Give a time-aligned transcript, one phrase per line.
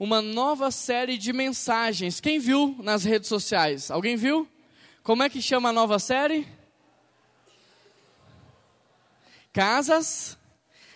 [0.00, 2.20] uma nova série de mensagens.
[2.20, 3.90] Quem viu nas redes sociais?
[3.90, 4.48] Alguém viu?
[5.02, 6.48] Como é que chama a nova série?
[9.52, 10.38] Casas.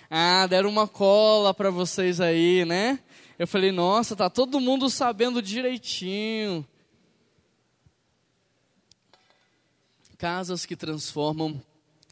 [0.08, 2.98] Ah, deram uma cola para vocês aí, né?
[3.38, 6.66] Eu falei, nossa, tá todo mundo sabendo direitinho.
[10.16, 11.62] Casas que transformam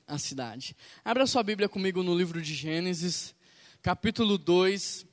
[0.07, 0.77] a cidade.
[1.03, 3.35] Abra sua Bíblia comigo no livro de Gênesis,
[3.81, 5.07] capítulo 2,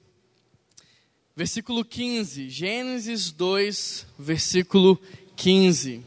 [1.39, 2.49] versículo 15.
[2.49, 4.99] Gênesis 2, versículo
[5.37, 6.03] 15.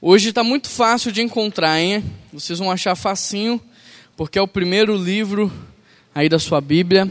[0.00, 2.02] Hoje está muito fácil de encontrar, hein?
[2.32, 3.62] Vocês vão achar facinho,
[4.16, 5.52] porque é o primeiro livro
[6.12, 7.08] aí da sua Bíblia.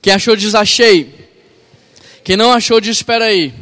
[0.00, 1.28] Quem achou diz achei.
[2.22, 3.52] Quem não achou diz espera aí.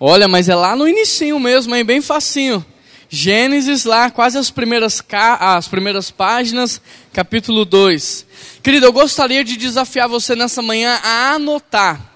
[0.00, 1.84] Olha, mas é lá no inicinho mesmo, hein?
[1.84, 2.64] Bem facinho.
[3.14, 5.00] Gênesis lá, quase as primeiras,
[5.38, 6.80] as primeiras páginas,
[7.12, 8.26] capítulo 2.
[8.60, 12.12] Querido, eu gostaria de desafiar você nessa manhã a anotar.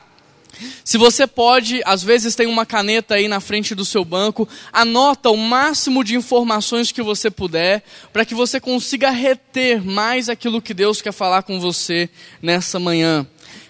[0.83, 5.31] Se você pode, às vezes tem uma caneta aí na frente do seu banco, anota
[5.31, 10.75] o máximo de informações que você puder, para que você consiga reter mais aquilo que
[10.75, 12.11] Deus quer falar com você
[12.43, 13.25] nessa manhã.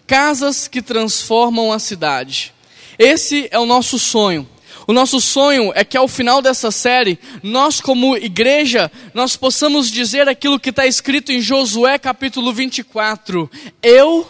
[0.06, 2.54] Casas que transformam a cidade.
[2.98, 4.48] Esse é o nosso sonho.
[4.88, 10.30] O nosso sonho é que ao final dessa série, nós como igreja, nós possamos dizer
[10.30, 13.50] aquilo que está escrito em Josué capítulo 24.
[13.82, 14.26] Eu.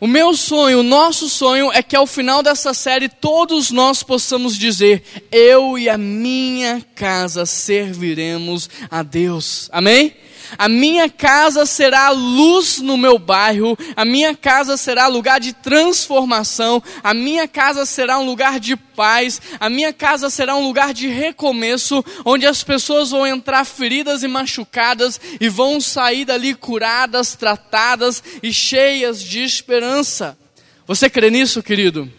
[0.00, 4.56] O meu sonho, o nosso sonho é que ao final dessa série todos nós possamos
[4.56, 9.68] dizer: Eu e a minha casa serviremos a Deus.
[9.70, 10.16] Amém?
[10.58, 16.82] A minha casa será luz no meu bairro, a minha casa será lugar de transformação,
[17.02, 21.08] a minha casa será um lugar de paz, a minha casa será um lugar de
[21.08, 28.22] recomeço, onde as pessoas vão entrar feridas e machucadas e vão sair dali curadas, tratadas
[28.42, 30.38] e cheias de esperança.
[30.86, 32.10] Você crê nisso, querido?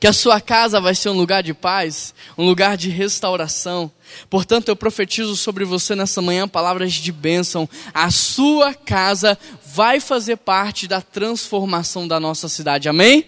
[0.00, 3.90] Que a sua casa vai ser um lugar de paz, um lugar de restauração.
[4.30, 7.68] Portanto, eu profetizo sobre você nessa manhã palavras de bênção.
[7.92, 9.38] A sua casa
[9.74, 12.88] vai fazer parte da transformação da nossa cidade.
[12.88, 13.26] Amém?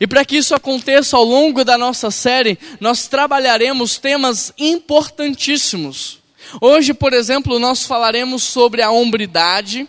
[0.00, 6.18] E para que isso aconteça ao longo da nossa série, nós trabalharemos temas importantíssimos.
[6.60, 9.88] Hoje, por exemplo, nós falaremos sobre a hombridade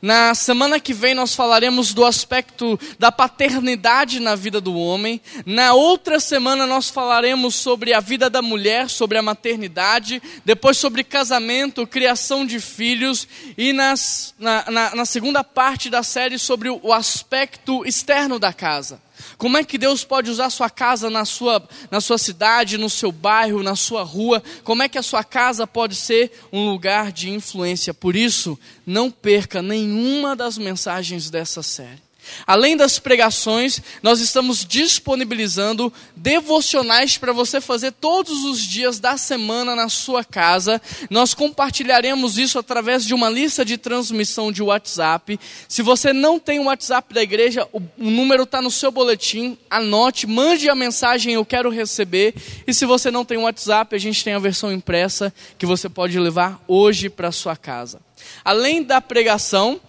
[0.00, 5.20] na semana que vem nós falaremos do aspecto da paternidade na vida do homem.
[5.44, 10.22] Na outra semana nós falaremos sobre a vida da mulher, sobre a maternidade.
[10.44, 13.26] Depois sobre casamento, criação de filhos.
[13.56, 19.05] E nas, na, na, na segunda parte da série sobre o aspecto externo da casa.
[19.36, 23.10] Como é que Deus pode usar sua casa na sua, na sua cidade, no seu
[23.10, 24.42] bairro, na sua rua?
[24.64, 27.92] Como é que a sua casa pode ser um lugar de influência?
[27.92, 32.05] Por isso, não perca nenhuma das mensagens dessa série.
[32.46, 39.74] Além das pregações, nós estamos disponibilizando devocionais para você fazer todos os dias da semana
[39.74, 40.80] na sua casa.
[41.10, 45.38] Nós compartilharemos isso através de uma lista de transmissão de WhatsApp.
[45.68, 49.58] Se você não tem o WhatsApp da igreja, o, número está no seu boletim.
[49.68, 52.34] Anote, mande a mensagem Eu quero receber.
[52.66, 55.88] E se você não tem o WhatsApp, a gente tem a versão impressa que você
[55.88, 58.00] pode levar hoje para sua casa.
[58.44, 59.80] Além da pregação,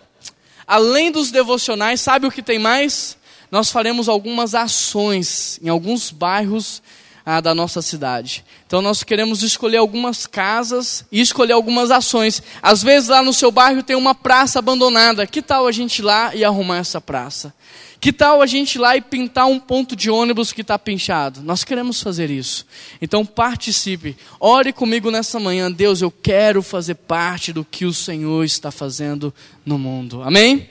[0.67, 3.17] Além dos devocionais, sabe o que tem mais?
[3.49, 6.81] Nós faremos algumas ações em alguns bairros
[7.25, 8.43] ah, da nossa cidade.
[8.65, 12.43] Então nós queremos escolher algumas casas e escolher algumas ações.
[12.61, 15.25] Às vezes lá no seu bairro tem uma praça abandonada.
[15.25, 17.53] Que tal a gente ir lá e arrumar essa praça?
[17.99, 21.41] Que tal a gente ir lá e pintar um ponto de ônibus que está pinchado?
[21.41, 22.65] Nós queremos fazer isso.
[23.01, 24.15] Então participe.
[24.39, 25.71] Ore comigo nessa manhã.
[25.71, 29.33] Deus, eu quero fazer parte do que o Senhor está fazendo
[29.65, 30.21] no mundo.
[30.21, 30.69] Amém?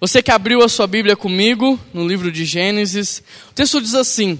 [0.00, 4.38] Você que abriu a sua Bíblia comigo no livro de Gênesis, o texto diz assim: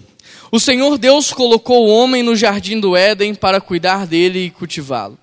[0.51, 5.19] O Senhor Deus colocou o homem no jardim do Éden para cuidar dele e cultivá-lo.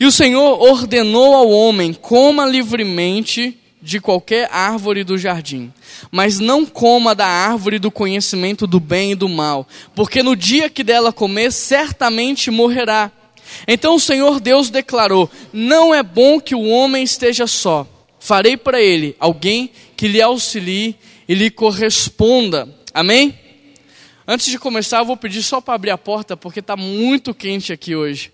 [0.00, 5.72] E o Senhor ordenou ao homem: coma livremente de qualquer árvore do jardim,
[6.10, 10.68] mas não coma da árvore do conhecimento do bem e do mal, porque no dia
[10.68, 13.12] que dela comer, certamente morrerá.
[13.66, 17.86] Então o Senhor Deus declarou: Não é bom que o homem esteja só.
[18.20, 20.96] Farei para ele alguém que lhe auxilie
[21.28, 22.68] e lhe corresponda.
[22.92, 23.38] Amém?
[24.26, 27.72] Antes de começar, eu vou pedir só para abrir a porta, porque está muito quente
[27.72, 28.30] aqui hoje.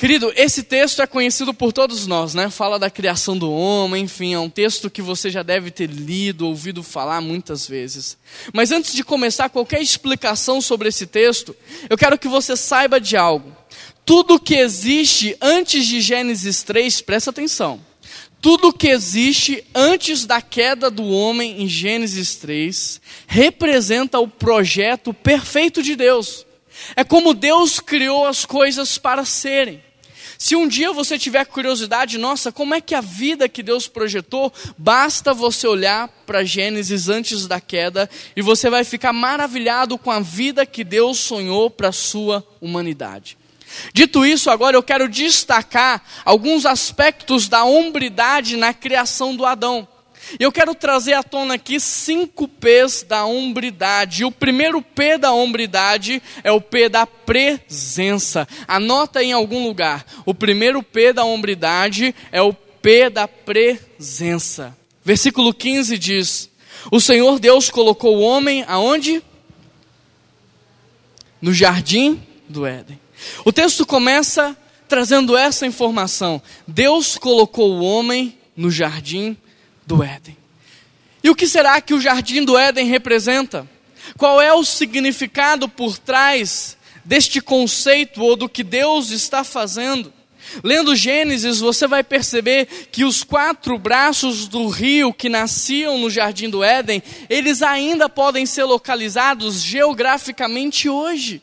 [0.00, 2.48] Querido, esse texto é conhecido por todos nós, né?
[2.48, 6.46] Fala da criação do homem, enfim, é um texto que você já deve ter lido,
[6.46, 8.16] ouvido falar muitas vezes.
[8.50, 11.54] Mas antes de começar qualquer explicação sobre esse texto,
[11.90, 13.54] eu quero que você saiba de algo.
[14.06, 17.78] tudo que existe antes de Gênesis 3, presta atenção.
[18.40, 25.82] Tudo que existe antes da queda do homem em Gênesis 3 representa o projeto perfeito
[25.82, 26.46] de Deus.
[26.96, 29.89] É como Deus criou as coisas para serem.
[30.40, 34.50] Se um dia você tiver curiosidade, nossa, como é que a vida que Deus projetou,
[34.78, 40.18] basta você olhar para Gênesis antes da queda e você vai ficar maravilhado com a
[40.18, 43.36] vida que Deus sonhou para a sua humanidade.
[43.92, 49.86] Dito isso, agora eu quero destacar alguns aspectos da hombridade na criação do Adão.
[50.38, 54.24] Eu quero trazer à tona aqui cinco P's da hombridade.
[54.24, 58.46] O primeiro P da hombridade é o P da presença.
[58.68, 60.04] Anota em algum lugar.
[60.24, 64.76] O primeiro P da hombridade é o P da presença.
[65.04, 66.50] Versículo 15 diz:
[66.90, 69.22] O Senhor Deus colocou o homem aonde?
[71.40, 73.00] No jardim do Éden.
[73.44, 74.56] O texto começa
[74.88, 76.42] trazendo essa informação.
[76.66, 79.36] Deus colocou o homem no jardim
[79.90, 80.36] do Éden.
[81.22, 83.68] E o que será que o jardim do Éden representa?
[84.16, 90.12] Qual é o significado por trás deste conceito ou do que Deus está fazendo?
[90.62, 96.48] Lendo Gênesis, você vai perceber que os quatro braços do rio que nasciam no jardim
[96.48, 101.42] do Éden, eles ainda podem ser localizados geograficamente hoje.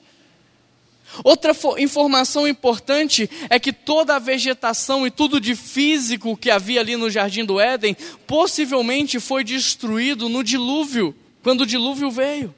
[1.23, 6.95] Outra informação importante é que toda a vegetação e tudo de físico que havia ali
[6.95, 12.53] no jardim do Éden possivelmente foi destruído no dilúvio, quando o dilúvio veio.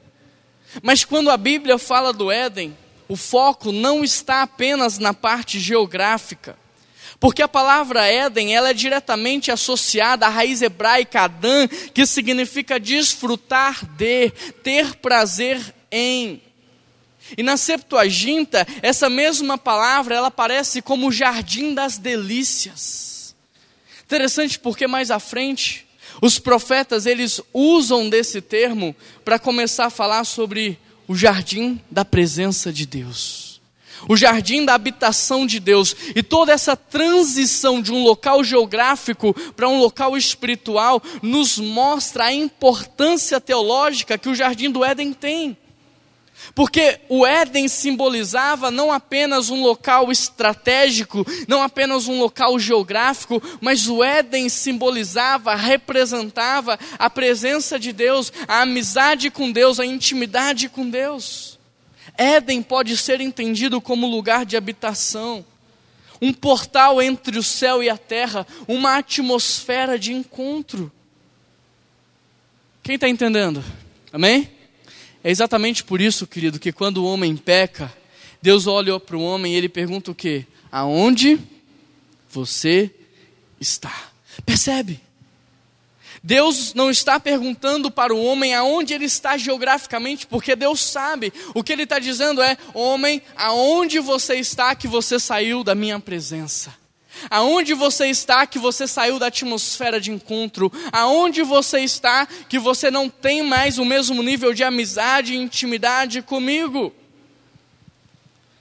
[0.82, 2.76] Mas quando a Bíblia fala do Éden,
[3.08, 6.56] o foco não está apenas na parte geográfica.
[7.18, 13.84] Porque a palavra Éden, ela é diretamente associada à raiz hebraica Adã, que significa desfrutar
[13.84, 14.30] de,
[14.62, 15.60] ter prazer
[15.92, 16.40] em.
[17.36, 23.34] E na Septuaginta, essa mesma palavra, ela aparece como jardim das delícias.
[24.04, 25.86] Interessante porque mais à frente,
[26.20, 28.94] os profetas, eles usam desse termo
[29.24, 33.60] para começar a falar sobre o jardim da presença de Deus.
[34.08, 39.68] O jardim da habitação de Deus e toda essa transição de um local geográfico para
[39.68, 45.56] um local espiritual nos mostra a importância teológica que o jardim do Éden tem.
[46.54, 53.88] Porque o Éden simbolizava não apenas um local estratégico, não apenas um local geográfico, mas
[53.88, 60.88] o Éden simbolizava, representava a presença de Deus, a amizade com Deus, a intimidade com
[60.88, 61.58] Deus.
[62.16, 65.44] Éden pode ser entendido como lugar de habitação,
[66.20, 70.92] um portal entre o céu e a terra, uma atmosfera de encontro.
[72.82, 73.64] Quem está entendendo?
[74.12, 74.59] Amém?
[75.22, 77.92] É exatamente por isso, querido, que quando o homem peca,
[78.40, 80.46] Deus olha para o homem e ele pergunta o quê?
[80.72, 81.38] Aonde
[82.30, 82.90] você
[83.60, 84.10] está?
[84.46, 85.00] Percebe?
[86.22, 91.32] Deus não está perguntando para o homem aonde ele está geograficamente, porque Deus sabe.
[91.54, 95.98] O que ele está dizendo é: homem, aonde você está que você saiu da minha
[95.98, 96.79] presença?
[97.28, 100.72] Aonde você está que você saiu da atmosfera de encontro?
[100.92, 106.22] Aonde você está que você não tem mais o mesmo nível de amizade e intimidade
[106.22, 106.94] comigo?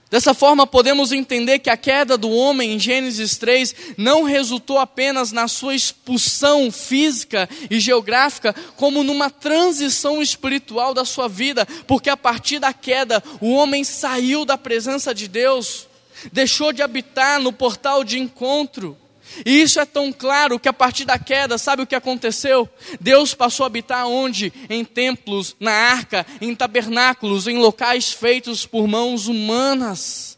[0.09, 5.31] Dessa forma, podemos entender que a queda do homem em Gênesis 3 não resultou apenas
[5.31, 12.17] na sua expulsão física e geográfica, como numa transição espiritual da sua vida, porque a
[12.17, 15.88] partir da queda, o homem saiu da presença de Deus
[16.31, 18.97] deixou de habitar no portal de encontro.
[19.45, 22.67] E isso é tão claro que a partir da queda, sabe o que aconteceu?
[22.99, 24.51] Deus passou a habitar onde?
[24.69, 30.37] Em templos, na arca, em tabernáculos, em locais feitos por mãos humanas.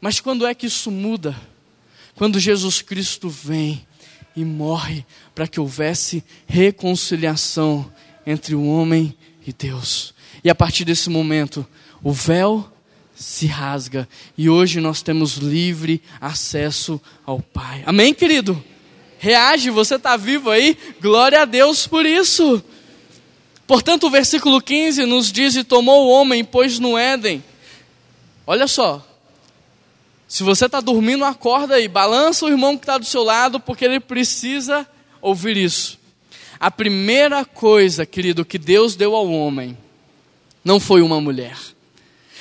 [0.00, 1.36] Mas quando é que isso muda?
[2.14, 3.86] Quando Jesus Cristo vem
[4.34, 7.90] e morre para que houvesse reconciliação
[8.26, 10.14] entre o homem e Deus.
[10.42, 11.66] E a partir desse momento,
[12.02, 12.70] o véu
[13.22, 17.82] se rasga e hoje nós temos livre acesso ao Pai.
[17.86, 18.62] Amém, querido?
[19.18, 20.76] Reage, você está vivo aí?
[21.00, 22.62] Glória a Deus por isso.
[23.66, 27.42] Portanto, o versículo 15 nos diz: E tomou o homem, pôs no Éden.
[28.44, 29.06] Olha só.
[30.26, 33.84] Se você está dormindo, acorda aí, balança o irmão que está do seu lado, porque
[33.84, 34.86] ele precisa
[35.20, 35.98] ouvir isso.
[36.58, 39.76] A primeira coisa, querido, que Deus deu ao homem,
[40.64, 41.56] não foi uma mulher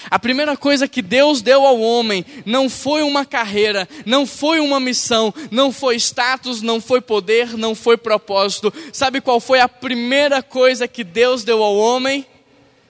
[0.09, 4.79] a primeira coisa que Deus deu ao homem não foi uma carreira, não foi uma
[4.79, 8.73] missão, não foi status, não foi poder, não foi propósito.
[8.91, 12.25] Sabe qual foi a primeira coisa que Deus deu ao homem?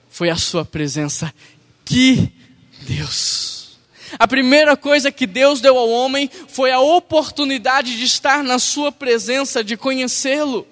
[0.08, 1.32] Foi a sua presença.
[1.84, 2.30] Que
[2.82, 3.52] Deus!
[4.18, 8.92] A primeira coisa que Deus deu ao homem foi a oportunidade de estar na sua
[8.92, 10.66] presença, de conhecê-lo.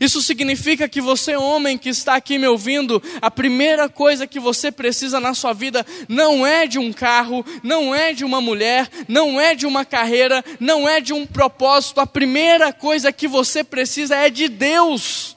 [0.00, 4.70] Isso significa que você, homem que está aqui me ouvindo, a primeira coisa que você
[4.70, 9.40] precisa na sua vida não é de um carro, não é de uma mulher, não
[9.40, 12.00] é de uma carreira, não é de um propósito.
[12.00, 15.36] A primeira coisa que você precisa é de Deus.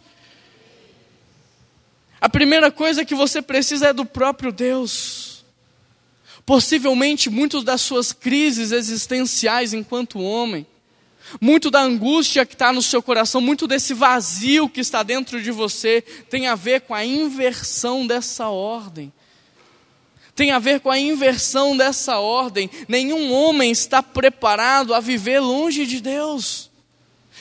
[2.20, 5.46] A primeira coisa que você precisa é do próprio Deus.
[6.46, 10.66] Possivelmente, muitas das suas crises existenciais enquanto homem,
[11.41, 15.51] muito da angústia que está no seu coração, muito desse vazio que está dentro de
[15.51, 19.12] você, tem a ver com a inversão dessa ordem.
[20.36, 22.70] Tem a ver com a inversão dessa ordem.
[22.88, 26.70] Nenhum homem está preparado a viver longe de Deus.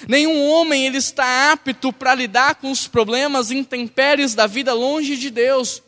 [0.09, 5.31] Nenhum homem ele está apto para lidar com os problemas intempéries da vida longe de
[5.31, 5.83] Deus.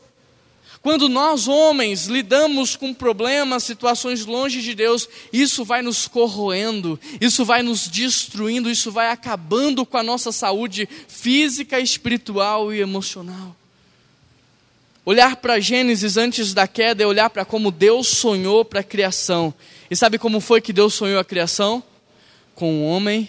[0.87, 7.45] Quando nós, homens, lidamos com problemas, situações longe de Deus, isso vai nos corroendo, isso
[7.45, 13.57] vai nos destruindo, isso vai acabando com a nossa saúde física, espiritual e emocional.
[15.05, 19.53] Olhar para Gênesis antes da queda é olhar para como Deus sonhou para a criação.
[19.91, 21.83] E sabe como foi que Deus sonhou a criação?
[22.55, 23.29] Com o homem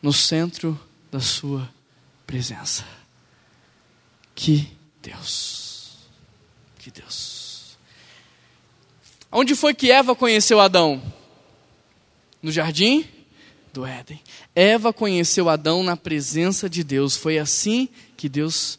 [0.00, 0.80] no centro
[1.10, 1.68] da sua
[2.24, 2.84] presença.
[4.36, 4.68] Que
[5.02, 5.64] Deus!
[6.84, 7.78] de Deus.
[9.36, 11.02] Onde foi que Eva conheceu Adão?
[12.40, 13.04] No jardim
[13.72, 14.20] do Éden.
[14.54, 17.16] Eva conheceu Adão na presença de Deus.
[17.16, 18.78] Foi assim que Deus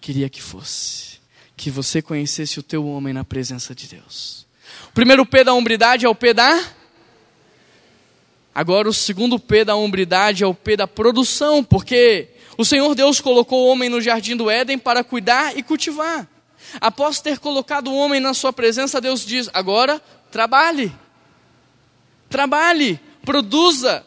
[0.00, 1.20] queria que fosse.
[1.56, 4.44] Que você conhecesse o teu homem na presença de Deus.
[4.88, 6.64] O primeiro P da hombridade é o P da.
[8.52, 13.20] Agora, o segundo P da hombridade é o P da produção, porque o Senhor Deus
[13.20, 16.28] colocou o homem no jardim do Éden para cuidar e cultivar.
[16.80, 20.92] Após ter colocado o homem na sua presença, Deus diz: agora trabalhe,
[22.28, 24.04] trabalhe, produza.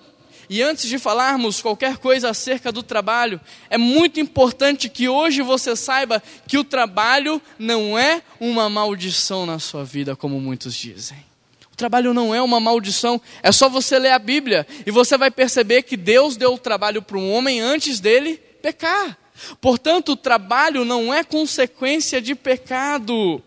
[0.50, 3.40] E antes de falarmos qualquer coisa acerca do trabalho,
[3.70, 9.60] é muito importante que hoje você saiba que o trabalho não é uma maldição na
[9.60, 11.24] sua vida, como muitos dizem.
[11.72, 15.30] O trabalho não é uma maldição, é só você ler a Bíblia e você vai
[15.30, 19.18] perceber que Deus deu o trabalho para um homem antes dele pecar.
[19.62, 23.42] Portanto, o trabalho não é consequência de pecado.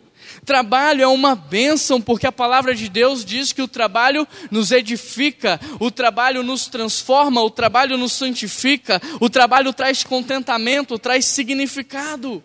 [0.44, 5.60] Trabalho é uma bênção, porque a palavra de Deus diz que o trabalho nos edifica,
[5.78, 12.42] o trabalho nos transforma, o trabalho nos santifica, o trabalho traz contentamento, traz significado.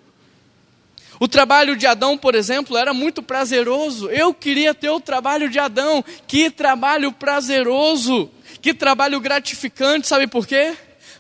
[1.20, 4.10] O trabalho de Adão, por exemplo, era muito prazeroso.
[4.10, 6.06] Eu queria ter o trabalho de Adão.
[6.27, 8.30] Que trabalho prazeroso,
[8.62, 10.75] que trabalho gratificante, sabe por quê?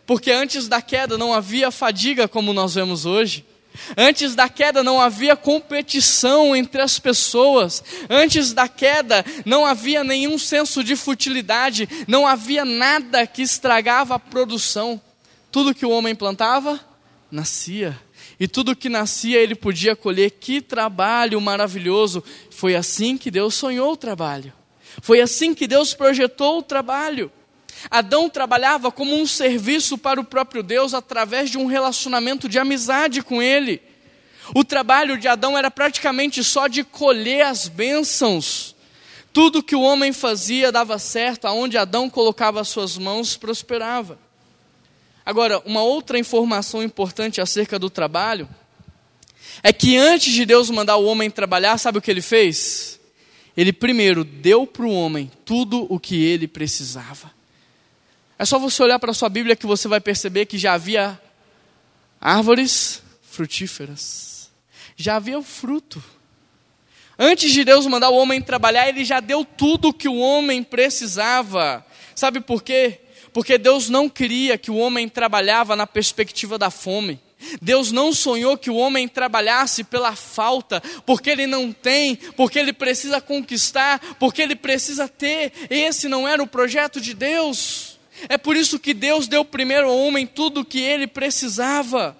[0.07, 3.45] Porque antes da queda não havia fadiga como nós vemos hoje.
[3.95, 7.83] Antes da queda não havia competição entre as pessoas.
[8.09, 11.87] Antes da queda não havia nenhum senso de futilidade.
[12.07, 14.99] Não havia nada que estragava a produção.
[15.51, 16.79] Tudo que o homem plantava,
[17.29, 17.99] nascia.
[18.39, 20.31] E tudo que nascia ele podia colher.
[20.31, 22.23] Que trabalho maravilhoso!
[22.49, 24.53] Foi assim que Deus sonhou o trabalho.
[25.01, 27.29] Foi assim que Deus projetou o trabalho.
[27.89, 33.21] Adão trabalhava como um serviço para o próprio Deus através de um relacionamento de amizade
[33.21, 33.81] com Ele.
[34.55, 38.75] O trabalho de Adão era praticamente só de colher as bênçãos.
[39.33, 44.17] Tudo que o homem fazia dava certo, aonde Adão colocava as suas mãos, prosperava.
[45.25, 48.47] Agora, uma outra informação importante acerca do trabalho
[49.61, 52.99] é que antes de Deus mandar o homem trabalhar, sabe o que ele fez?
[53.55, 57.36] Ele primeiro deu para o homem tudo o que ele precisava.
[58.39, 61.19] É só você olhar para a sua Bíblia que você vai perceber que já havia
[62.21, 64.51] árvores frutíferas.
[64.95, 66.03] Já havia o fruto.
[67.17, 70.61] Antes de Deus mandar o homem trabalhar, ele já deu tudo o que o homem
[70.61, 71.83] precisava.
[72.15, 72.99] Sabe por quê?
[73.33, 77.19] Porque Deus não queria que o homem trabalhava na perspectiva da fome.
[77.61, 82.73] Deus não sonhou que o homem trabalhasse pela falta, porque ele não tem, porque ele
[82.73, 85.53] precisa conquistar, porque ele precisa ter.
[85.69, 87.86] Esse não era o projeto de Deus.
[88.27, 92.15] É por isso que Deus deu primeiro ao homem tudo o que ele precisava.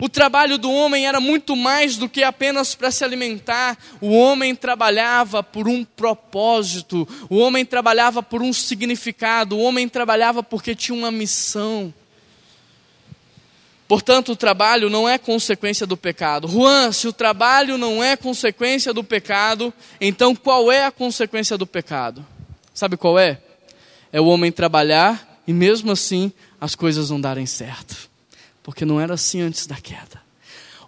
[0.00, 3.76] O trabalho do homem era muito mais do que apenas para se alimentar.
[4.00, 10.42] O homem trabalhava por um propósito, o homem trabalhava por um significado, o homem trabalhava
[10.42, 11.92] porque tinha uma missão.
[13.86, 16.48] Portanto, o trabalho não é consequência do pecado.
[16.48, 21.66] Juan, se o trabalho não é consequência do pecado, então qual é a consequência do
[21.66, 22.24] pecado?
[22.72, 23.42] Sabe qual é?
[24.12, 28.10] É o homem trabalhar e mesmo assim as coisas não darem certo.
[28.62, 30.20] Porque não era assim antes da queda.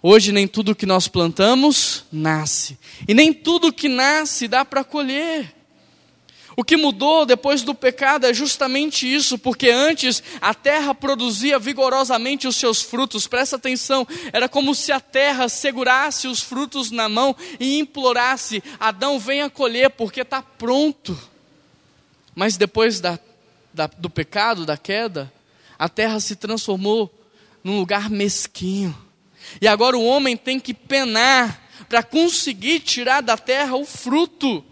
[0.01, 2.77] Hoje nem tudo que nós plantamos nasce,
[3.07, 5.55] e nem tudo que nasce dá para colher.
[6.55, 12.47] O que mudou depois do pecado é justamente isso, porque antes a terra produzia vigorosamente
[12.47, 17.35] os seus frutos, presta atenção, era como se a terra segurasse os frutos na mão
[17.59, 21.17] e implorasse: Adão, venha colher, porque está pronto.
[22.35, 23.19] Mas depois da,
[23.73, 25.31] da, do pecado, da queda,
[25.77, 27.13] a terra se transformou
[27.63, 28.95] num lugar mesquinho,
[29.61, 34.63] e agora o homem tem que penar para conseguir tirar da terra o fruto.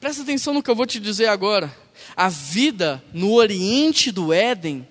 [0.00, 1.74] Presta atenção no que eu vou te dizer agora.
[2.16, 4.86] A vida no oriente do Éden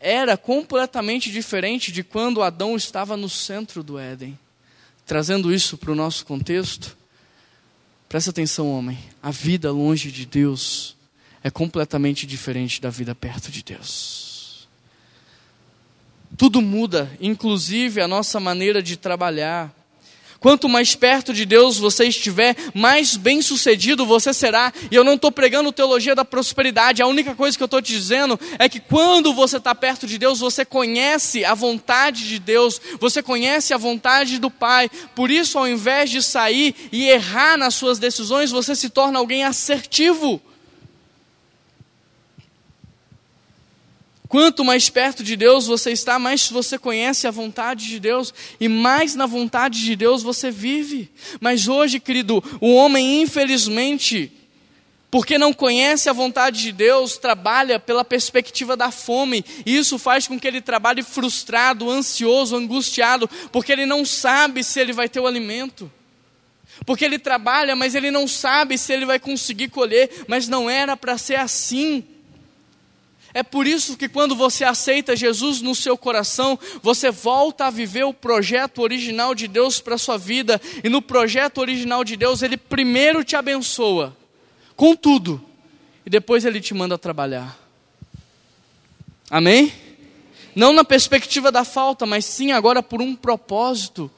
[0.00, 4.38] era completamente diferente de quando Adão estava no centro do Éden.
[5.06, 6.96] Trazendo isso para o nosso contexto,
[8.12, 8.98] presta atenção, homem.
[9.22, 10.94] A vida longe de Deus
[11.42, 14.68] é completamente diferente da vida perto de Deus.
[16.36, 19.74] Tudo muda, inclusive a nossa maneira de trabalhar,
[20.42, 24.72] Quanto mais perto de Deus você estiver, mais bem sucedido você será.
[24.90, 27.92] E eu não estou pregando teologia da prosperidade, a única coisa que eu estou te
[27.92, 32.80] dizendo é que quando você está perto de Deus, você conhece a vontade de Deus,
[32.98, 34.90] você conhece a vontade do Pai.
[35.14, 39.44] Por isso, ao invés de sair e errar nas suas decisões, você se torna alguém
[39.44, 40.42] assertivo.
[44.32, 48.66] Quanto mais perto de Deus você está, mais você conhece a vontade de Deus e
[48.66, 51.10] mais na vontade de Deus você vive.
[51.38, 54.32] Mas hoje, querido, o homem, infelizmente,
[55.10, 60.26] porque não conhece a vontade de Deus, trabalha pela perspectiva da fome, e isso faz
[60.26, 65.20] com que ele trabalhe frustrado, ansioso, angustiado, porque ele não sabe se ele vai ter
[65.20, 65.92] o alimento.
[66.86, 70.96] Porque ele trabalha, mas ele não sabe se ele vai conseguir colher, mas não era
[70.96, 72.02] para ser assim.
[73.34, 78.04] É por isso que quando você aceita Jesus no seu coração, você volta a viver
[78.04, 80.60] o projeto original de Deus para a sua vida.
[80.84, 84.16] E no projeto original de Deus, Ele primeiro te abençoa
[84.76, 85.40] com tudo,
[86.04, 87.58] e depois Ele te manda trabalhar.
[89.30, 89.72] Amém?
[90.54, 94.10] Não na perspectiva da falta, mas sim agora por um propósito.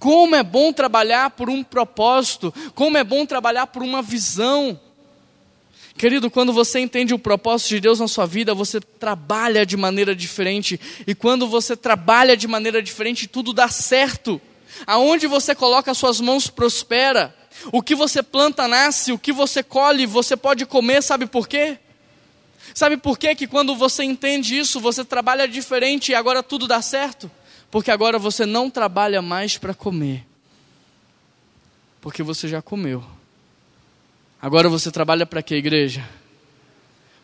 [0.00, 4.80] Como é bom trabalhar por um propósito, como é bom trabalhar por uma visão.
[5.96, 10.14] Querido, quando você entende o propósito de Deus na sua vida, você trabalha de maneira
[10.14, 10.78] diferente.
[11.06, 14.40] E quando você trabalha de maneira diferente, tudo dá certo.
[14.86, 17.34] Aonde você coloca as suas mãos prospera.
[17.72, 21.78] O que você planta nasce, o que você colhe, você pode comer, sabe por quê?
[22.74, 26.82] Sabe por quê que quando você entende isso, você trabalha diferente e agora tudo dá
[26.82, 27.30] certo?
[27.70, 30.26] Porque agora você não trabalha mais para comer.
[32.02, 33.15] Porque você já comeu.
[34.46, 36.08] Agora você trabalha para que igreja?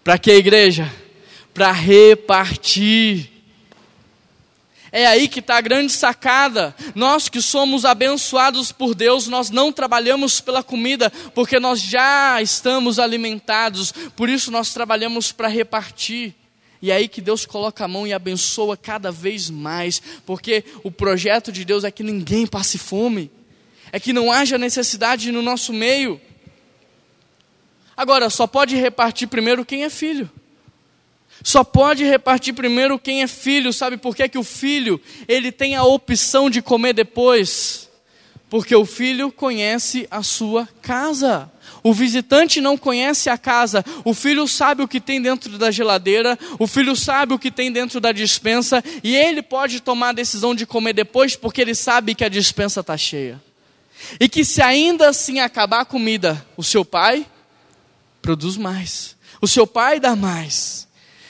[0.03, 0.93] Para que igreja?
[1.55, 3.31] Para repartir.
[4.91, 6.75] É aí que está a grande sacada.
[6.97, 12.99] Nós que somos abençoados por Deus, nós não trabalhamos pela comida, porque nós já estamos
[12.99, 13.93] alimentados.
[14.17, 16.35] Por isso nós trabalhamos para repartir.
[16.83, 20.91] E é aí que Deus coloca a mão e abençoa cada vez mais, porque o
[20.91, 23.31] projeto de Deus é que ninguém passe fome,
[23.93, 26.21] é que não haja necessidade no nosso meio.
[28.03, 30.29] Agora, só pode repartir primeiro quem é filho.
[31.45, 33.73] Só pode repartir primeiro quem é filho.
[33.73, 37.89] Sabe por que, que o filho ele tem a opção de comer depois?
[38.51, 41.49] Porque o filho conhece a sua casa.
[41.81, 43.85] O visitante não conhece a casa.
[44.05, 46.37] O filho sabe o que tem dentro da geladeira.
[46.59, 48.83] O filho sabe o que tem dentro da dispensa.
[49.05, 52.81] E ele pode tomar a decisão de comer depois, porque ele sabe que a dispensa
[52.81, 53.41] está cheia.
[54.19, 57.25] E que se ainda assim acabar a comida, o seu pai
[58.23, 59.17] produz mais.
[59.41, 60.89] O seu pai dá mais.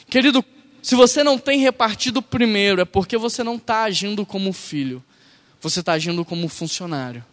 [0.08, 0.44] Querido,
[0.82, 5.02] se você não tem repartido primeiro, é porque você não está agindo como filho,
[5.60, 7.24] você está agindo como funcionário.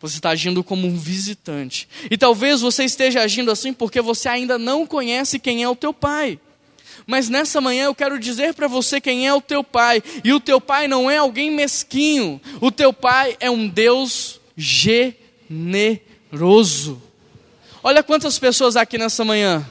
[0.00, 1.88] Você está agindo como um visitante.
[2.10, 5.94] E talvez você esteja agindo assim porque você ainda não conhece quem é o teu
[5.94, 6.40] pai.
[7.06, 10.02] Mas nessa manhã eu quero dizer para você quem é o teu pai.
[10.24, 12.40] E o teu pai não é alguém mesquinho.
[12.60, 15.60] O teu pai é um Deus generoso.
[17.84, 19.66] Olha quantas pessoas aqui nessa manhã.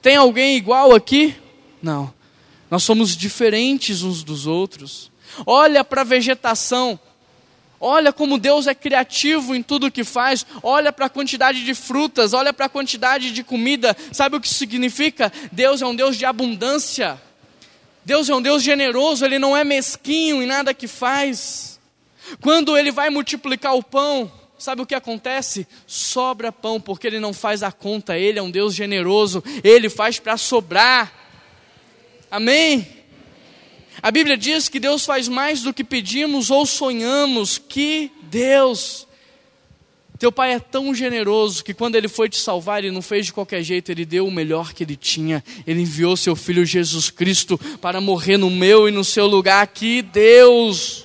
[0.00, 1.34] Tem alguém igual aqui?
[1.82, 2.12] Não.
[2.70, 5.10] Nós somos diferentes uns dos outros.
[5.44, 6.98] Olha para a vegetação.
[7.80, 10.46] Olha como Deus é criativo em tudo que faz.
[10.62, 13.96] Olha para a quantidade de frutas, olha para a quantidade de comida.
[14.12, 15.32] Sabe o que significa?
[15.50, 17.20] Deus é um Deus de abundância.
[18.04, 21.80] Deus é um Deus generoso, ele não é mesquinho em nada que faz.
[22.40, 24.30] Quando ele vai multiplicar o pão,
[24.62, 25.66] sabe o que acontece?
[25.86, 30.18] Sobra pão, porque ele não faz a conta, ele é um Deus generoso, ele faz
[30.18, 31.12] para sobrar.
[32.30, 32.86] Amém?
[34.00, 37.58] A Bíblia diz que Deus faz mais do que pedimos ou sonhamos.
[37.58, 39.06] Que Deus!
[40.18, 43.32] Teu pai é tão generoso que quando ele foi te salvar, ele não fez de
[43.32, 45.42] qualquer jeito, ele deu o melhor que ele tinha.
[45.66, 49.66] Ele enviou seu filho Jesus Cristo para morrer no meu e no seu lugar.
[49.66, 51.04] Que Deus!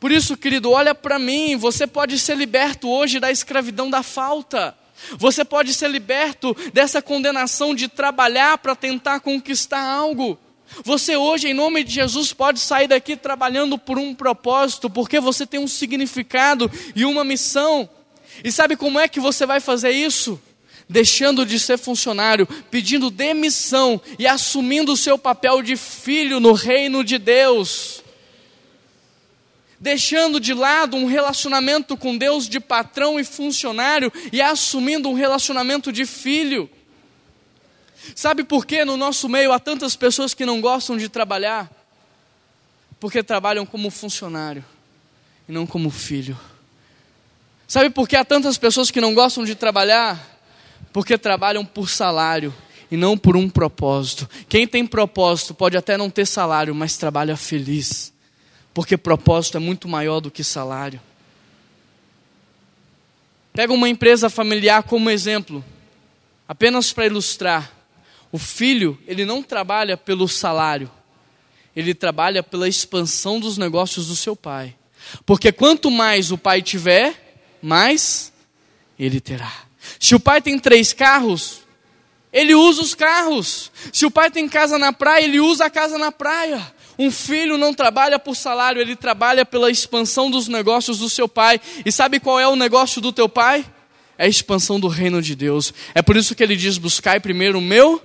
[0.00, 4.76] Por isso, querido, olha para mim, você pode ser liberto hoje da escravidão da falta.
[5.16, 10.38] Você pode ser liberto dessa condenação de trabalhar para tentar conquistar algo.
[10.84, 15.46] Você hoje, em nome de Jesus, pode sair daqui trabalhando por um propósito, porque você
[15.46, 17.88] tem um significado e uma missão.
[18.44, 20.40] E sabe como é que você vai fazer isso?
[20.88, 27.02] Deixando de ser funcionário, pedindo demissão e assumindo o seu papel de filho no reino
[27.02, 28.02] de Deus.
[29.80, 35.92] Deixando de lado um relacionamento com Deus de patrão e funcionário e assumindo um relacionamento
[35.92, 36.68] de filho.
[38.14, 41.70] Sabe por que no nosso meio há tantas pessoas que não gostam de trabalhar?
[42.98, 44.64] Porque trabalham como funcionário
[45.48, 46.38] e não como filho.
[47.66, 50.38] Sabe por que há tantas pessoas que não gostam de trabalhar?
[50.92, 52.52] Porque trabalham por salário
[52.90, 54.28] e não por um propósito.
[54.48, 58.12] Quem tem propósito pode até não ter salário, mas trabalha feliz.
[58.72, 61.00] Porque propósito é muito maior do que salário.
[63.52, 65.64] Pega uma empresa familiar como exemplo,
[66.46, 67.72] apenas para ilustrar.
[68.30, 70.90] O filho, ele não trabalha pelo salário,
[71.74, 74.76] ele trabalha pela expansão dos negócios do seu pai.
[75.24, 78.32] Porque quanto mais o pai tiver, mais
[78.98, 79.52] ele terá.
[79.98, 81.62] Se o pai tem três carros,
[82.32, 83.72] ele usa os carros.
[83.92, 86.74] Se o pai tem casa na praia, ele usa a casa na praia.
[86.98, 91.60] Um filho não trabalha por salário, ele trabalha pela expansão dos negócios do seu pai.
[91.84, 93.64] E sabe qual é o negócio do teu pai?
[94.16, 95.72] É a expansão do reino de Deus.
[95.94, 98.02] É por isso que ele diz: buscai primeiro o meu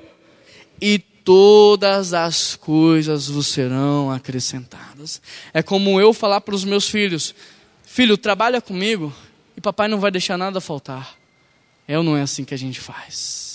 [0.80, 5.22] e todas as coisas vos serão acrescentadas.
[5.54, 7.34] É como eu falar para os meus filhos:
[7.84, 9.14] Filho, trabalha comigo
[9.58, 11.16] e papai não vai deixar nada faltar.
[11.88, 13.53] É ou não é assim que a gente faz?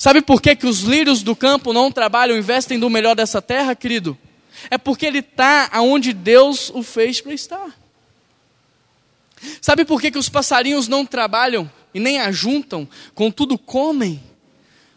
[0.00, 3.76] Sabe por que, que os lírios do campo não trabalham, investem do melhor dessa terra,
[3.76, 4.16] querido?
[4.70, 7.78] É porque ele está aonde Deus o fez para estar.
[9.60, 14.22] Sabe por que, que os passarinhos não trabalham e nem ajuntam, contudo comem?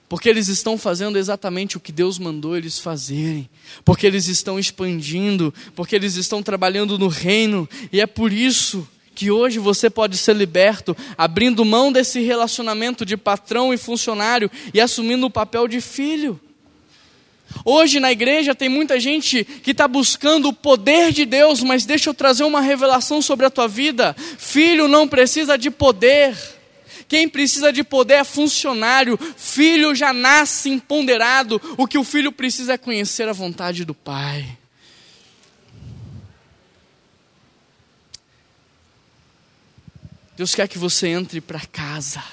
[0.08, 3.50] porque eles estão fazendo exatamente o que Deus mandou eles fazerem,
[3.84, 9.32] porque eles estão expandindo, porque eles estão trabalhando no reino, e é por isso que
[9.32, 15.26] hoje você pode ser liberto, abrindo mão desse relacionamento de patrão e funcionário e assumindo
[15.26, 16.40] o papel de filho.
[17.64, 22.10] Hoje na igreja tem muita gente que está buscando o poder de Deus, mas deixa
[22.10, 26.36] eu trazer uma revelação sobre a tua vida: filho não precisa de poder.
[27.08, 29.20] Quem precisa de poder é funcionário.
[29.38, 31.62] Filho já nasce empoderado.
[31.78, 34.58] O que o filho precisa é conhecer a vontade do pai.
[40.36, 42.24] Deus quer que você entre para casa.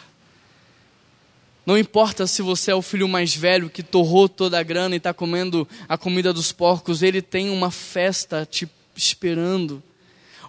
[1.66, 4.98] Não importa se você é o filho mais velho que torrou toda a grana e
[4.98, 9.82] está comendo a comida dos porcos, ele tem uma festa te esperando.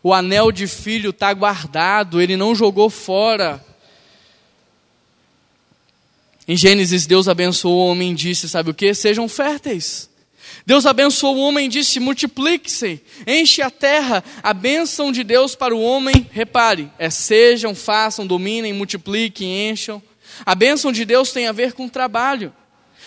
[0.02, 3.64] O anel de filho está guardado, ele não jogou fora.
[6.48, 8.94] Em Gênesis, Deus abençoou o homem e disse: Sabe o que?
[8.94, 10.10] Sejam férteis.
[10.66, 14.24] Deus abençoou o homem e disse: Multiplique-se, enche a terra.
[14.44, 20.02] A bênção de Deus para o homem, repare, é sejam, façam, dominem, multipliquem, encham.
[20.46, 22.54] A bênção de Deus tem a ver com trabalho.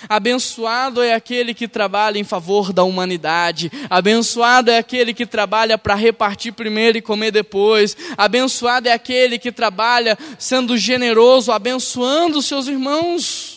[0.09, 3.71] Abençoado é aquele que trabalha em favor da humanidade.
[3.89, 7.97] Abençoado é aquele que trabalha para repartir primeiro e comer depois.
[8.17, 13.54] Abençoado é aquele que trabalha sendo generoso, abençoando os seus irmãos.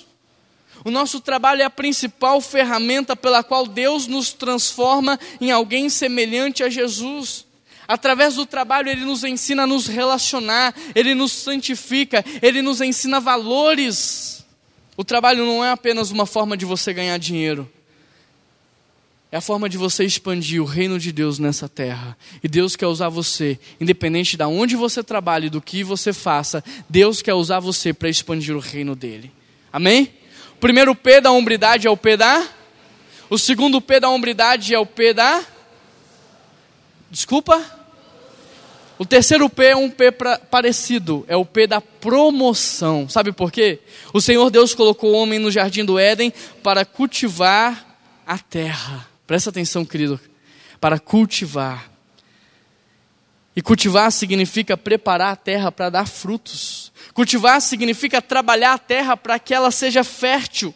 [0.83, 6.63] O nosso trabalho é a principal ferramenta pela qual Deus nos transforma em alguém semelhante
[6.63, 7.45] a Jesus.
[7.87, 13.19] Através do trabalho, Ele nos ensina a nos relacionar, Ele nos santifica, Ele nos ensina
[13.19, 14.45] valores.
[14.97, 17.69] O trabalho não é apenas uma forma de você ganhar dinheiro.
[19.31, 22.17] É a forma de você expandir o reino de Deus nessa terra.
[22.41, 27.21] E Deus quer usar você, independente de onde você trabalhe, do que você faça, Deus
[27.21, 29.31] quer usar você para expandir o reino dele.
[29.71, 30.11] Amém?
[30.57, 32.43] O primeiro P da hombridade é o P da.
[33.29, 35.43] O segundo P da hombridade é o P da.
[37.11, 37.63] Desculpa?
[38.97, 43.07] O terceiro P é um P pra, parecido, é o P da promoção.
[43.07, 43.81] Sabe por quê?
[44.11, 49.07] O Senhor Deus colocou o homem no jardim do Éden para cultivar a terra.
[49.27, 50.19] Presta atenção, querido.
[50.81, 51.87] Para cultivar.
[53.55, 56.86] E cultivar significa preparar a terra para dar frutos.
[57.17, 60.71] Cultivar significa trabalhar a terra para que ela seja fértil.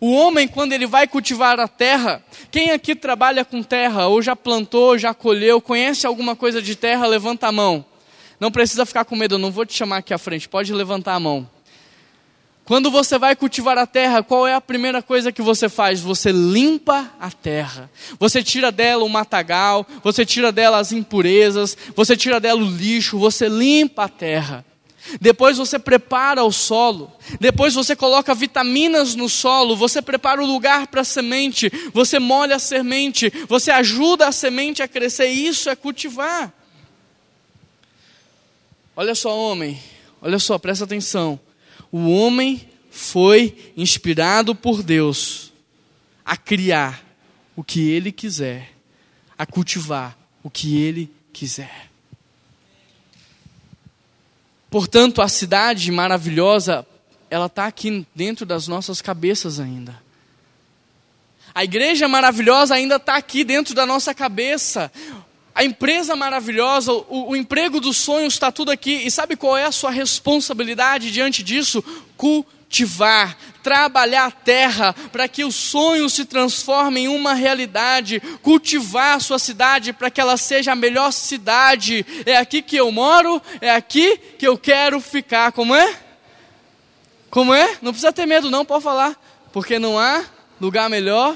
[0.00, 4.34] O homem, quando ele vai cultivar a terra, quem aqui trabalha com terra, ou já
[4.34, 7.84] plantou, já colheu, conhece alguma coisa de terra, levanta a mão.
[8.40, 11.16] Não precisa ficar com medo, eu não vou te chamar aqui à frente, pode levantar
[11.16, 11.46] a mão.
[12.64, 16.00] Quando você vai cultivar a terra, qual é a primeira coisa que você faz?
[16.00, 17.90] Você limpa a terra.
[18.18, 23.18] Você tira dela o matagal, você tira dela as impurezas, você tira dela o lixo,
[23.18, 24.64] você limpa a terra.
[25.20, 30.86] Depois você prepara o solo, depois você coloca vitaminas no solo, você prepara o lugar
[30.86, 35.76] para a semente, você molha a semente, você ajuda a semente a crescer, isso é
[35.76, 36.52] cultivar.
[38.96, 39.80] Olha só, homem,
[40.22, 41.38] olha só, presta atenção.
[41.92, 45.52] O homem foi inspirado por Deus
[46.24, 47.04] a criar
[47.54, 48.72] o que ele quiser,
[49.36, 51.93] a cultivar o que ele quiser.
[54.74, 56.84] Portanto, a cidade maravilhosa,
[57.30, 60.02] ela está aqui dentro das nossas cabeças ainda.
[61.54, 64.90] A igreja maravilhosa ainda está aqui dentro da nossa cabeça.
[65.54, 69.06] A empresa maravilhosa, o, o emprego dos sonhos está tudo aqui.
[69.06, 71.80] E sabe qual é a sua responsabilidade diante disso?
[72.16, 79.20] Cultivar, trabalhar a terra para que o sonho se transforme em uma realidade, cultivar a
[79.20, 82.04] sua cidade para que ela seja a melhor cidade.
[82.26, 85.50] É aqui que eu moro, é aqui que eu quero ficar.
[85.50, 85.96] Como é?
[87.30, 87.78] Como é?
[87.80, 89.18] Não precisa ter medo, não, pode falar.
[89.50, 90.24] Porque não há
[90.60, 91.34] lugar melhor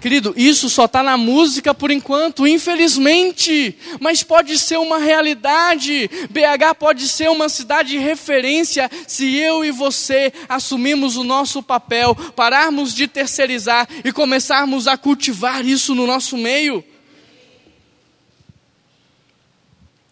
[0.00, 6.08] Querido, isso só está na música por enquanto, infelizmente, mas pode ser uma realidade.
[6.30, 12.14] BH pode ser uma cidade de referência se eu e você assumirmos o nosso papel,
[12.34, 16.82] pararmos de terceirizar e começarmos a cultivar isso no nosso meio.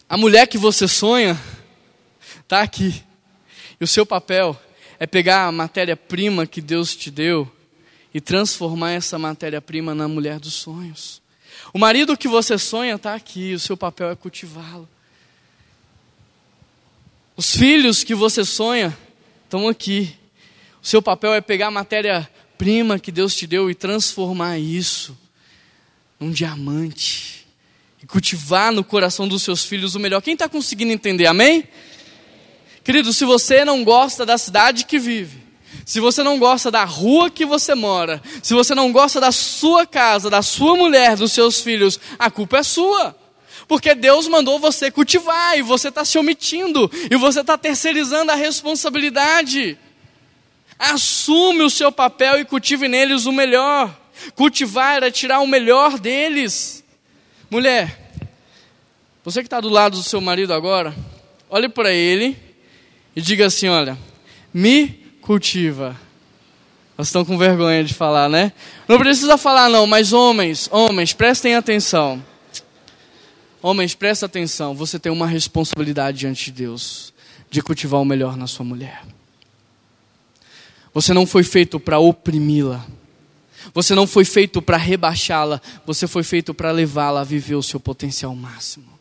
[0.06, 1.38] A mulher que você sonha
[2.40, 3.02] está aqui,
[3.80, 4.58] e o seu papel
[5.00, 7.50] é pegar a matéria-prima que Deus te deu
[8.18, 11.22] e transformar essa matéria-prima na mulher dos sonhos.
[11.72, 14.88] O marido que você sonha está aqui, o seu papel é cultivá-lo.
[17.36, 18.98] Os filhos que você sonha
[19.44, 20.12] estão aqui.
[20.82, 25.16] O seu papel é pegar a matéria-prima que Deus te deu e transformar isso
[26.18, 27.46] num diamante.
[28.02, 30.20] E cultivar no coração dos seus filhos o melhor.
[30.20, 31.26] Quem está conseguindo entender?
[31.26, 31.68] Amém?
[32.82, 35.47] Querido, se você não gosta da cidade que vive,
[35.84, 39.86] se você não gosta da rua que você mora, se você não gosta da sua
[39.86, 43.16] casa, da sua mulher, dos seus filhos, a culpa é sua.
[43.66, 48.34] Porque Deus mandou você cultivar e você está se omitindo e você está terceirizando a
[48.34, 49.78] responsabilidade.
[50.78, 53.94] Assume o seu papel e cultive neles o melhor.
[54.34, 56.84] Cultivar é tirar o melhor deles.
[57.50, 58.12] Mulher,
[59.24, 60.94] você que está do lado do seu marido agora,
[61.50, 62.36] olhe para ele
[63.14, 63.98] e diga assim: olha,
[64.52, 65.94] me cultiva.
[66.96, 68.50] Nós estão com vergonha de falar, né?
[68.88, 72.24] Não precisa falar não, mas homens, homens, prestem atenção.
[73.60, 74.74] Homens, prestem atenção.
[74.74, 77.12] Você tem uma responsabilidade diante de Deus
[77.50, 79.02] de cultivar o melhor na sua mulher.
[80.94, 82.86] Você não foi feito para oprimi-la.
[83.74, 85.60] Você não foi feito para rebaixá-la.
[85.84, 88.97] Você foi feito para levá-la a viver o seu potencial máximo.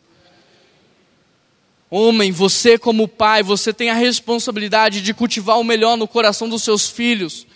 [1.90, 6.62] Homem, você como pai, você tem a responsabilidade de cultivar o melhor no coração dos
[6.62, 7.46] seus filhos,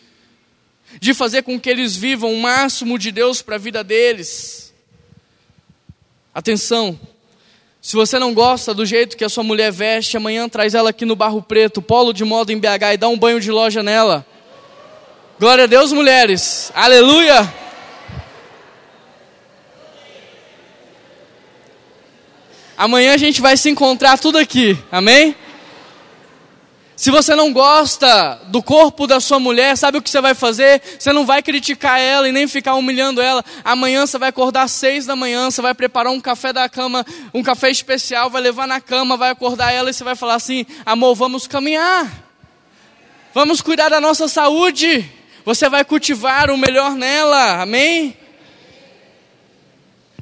[0.99, 4.73] de fazer com que eles vivam o máximo de Deus para a vida deles.
[6.35, 6.99] Atenção,
[7.81, 11.05] se você não gosta do jeito que a sua mulher veste, amanhã traz ela aqui
[11.05, 14.25] no Barro Preto, polo de moda em BH e dá um banho de loja nela.
[15.39, 16.71] Glória a Deus, mulheres.
[16.75, 17.62] Aleluia.
[22.83, 25.37] Amanhã a gente vai se encontrar tudo aqui, amém?
[26.97, 30.83] Se você não gosta do corpo da sua mulher, sabe o que você vai fazer?
[30.99, 33.45] Você não vai criticar ela e nem ficar humilhando ela.
[33.63, 37.07] Amanhã você vai acordar às seis da manhã, você vai preparar um café da cama,
[37.33, 40.67] um café especial, vai levar na cama, vai acordar ela e você vai falar assim:
[40.85, 42.11] amor, vamos caminhar,
[43.33, 45.09] vamos cuidar da nossa saúde.
[45.45, 48.17] Você vai cultivar o melhor nela, amém?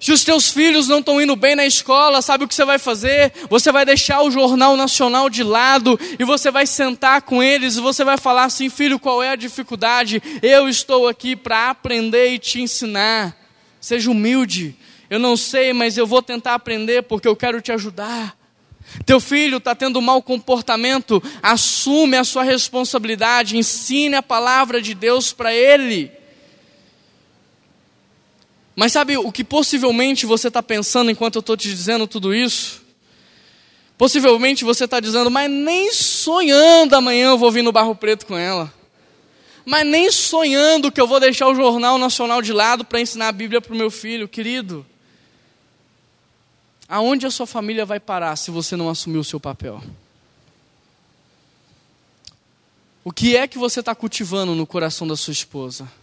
[0.01, 2.79] Se os teus filhos não estão indo bem na escola, sabe o que você vai
[2.79, 3.35] fazer?
[3.51, 7.83] Você vai deixar o jornal nacional de lado e você vai sentar com eles e
[7.83, 10.23] você vai falar assim: filho, qual é a dificuldade?
[10.41, 13.37] Eu estou aqui para aprender e te ensinar.
[13.79, 14.75] Seja humilde.
[15.11, 18.35] Eu não sei, mas eu vou tentar aprender porque eu quero te ajudar.
[19.05, 25.31] Teu filho está tendo mau comportamento, assume a sua responsabilidade, ensine a palavra de Deus
[25.31, 26.11] para ele.
[28.81, 32.81] Mas sabe o que possivelmente você está pensando enquanto eu estou te dizendo tudo isso?
[33.99, 38.39] Possivelmente você está dizendo, mas nem sonhando amanhã eu vou vir no Barro Preto com
[38.39, 38.73] ela.
[39.67, 43.33] Mas nem sonhando que eu vou deixar o Jornal Nacional de lado para ensinar a
[43.33, 44.87] Bíblia para o meu filho, querido.
[46.89, 49.83] Aonde a sua família vai parar se você não assumir o seu papel?
[53.05, 56.00] O que é que você está cultivando no coração da sua esposa?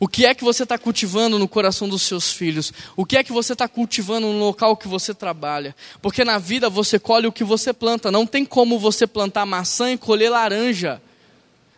[0.00, 2.72] O que é que você está cultivando no coração dos seus filhos?
[2.96, 5.74] O que é que você está cultivando no local que você trabalha?
[6.00, 8.10] Porque na vida você colhe o que você planta.
[8.10, 11.02] Não tem como você plantar maçã e colher laranja.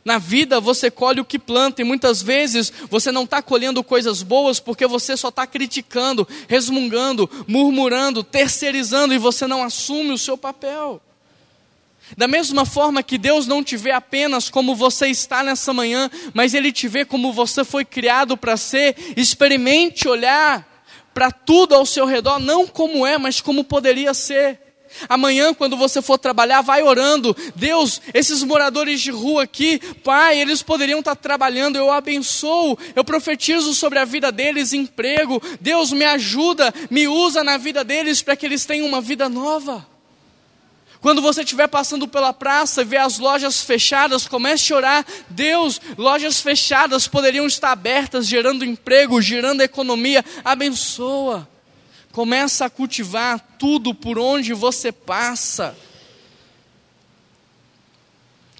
[0.04, 4.22] Na vida você colhe o que planta e muitas vezes você não está colhendo coisas
[4.22, 10.36] boas porque você só está criticando, resmungando, murmurando, terceirizando e você não assume o seu
[10.36, 11.00] papel.
[12.16, 16.54] Da mesma forma que Deus não te vê apenas como você está nessa manhã, mas
[16.54, 20.68] Ele te vê como você foi criado para ser, experimente olhar
[21.12, 24.60] para tudo ao seu redor, não como é, mas como poderia ser.
[25.08, 27.36] Amanhã, quando você for trabalhar, vai orando.
[27.54, 31.76] Deus, esses moradores de rua aqui, Pai, eles poderiam estar trabalhando.
[31.76, 35.40] Eu abençoo, eu profetizo sobre a vida deles emprego.
[35.60, 39.86] Deus me ajuda, me usa na vida deles para que eles tenham uma vida nova.
[41.00, 45.06] Quando você estiver passando pela praça e ver as lojas fechadas, comece a orar.
[45.30, 50.22] Deus, lojas fechadas poderiam estar abertas, gerando emprego, gerando economia.
[50.44, 51.48] Abençoa.
[52.12, 55.74] Começa a cultivar tudo por onde você passa.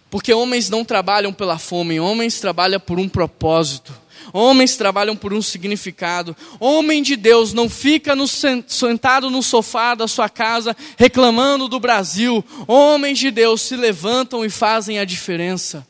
[0.08, 3.92] Porque homens não trabalham pela fome, homens trabalham por um propósito.
[4.32, 6.36] Homens trabalham por um significado.
[6.58, 12.44] Homem de Deus não fica no, sentado no sofá da sua casa reclamando do Brasil.
[12.66, 15.86] Homens de Deus se levantam e fazem a diferença.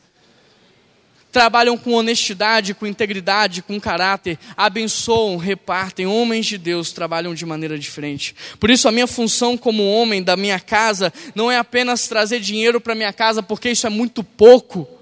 [1.31, 6.05] Trabalham com honestidade, com integridade, com caráter, abençoam, repartem.
[6.05, 8.35] Homens de Deus trabalham de maneira diferente.
[8.59, 12.81] Por isso, a minha função como homem da minha casa não é apenas trazer dinheiro
[12.81, 15.00] para minha casa, porque isso é muito pouco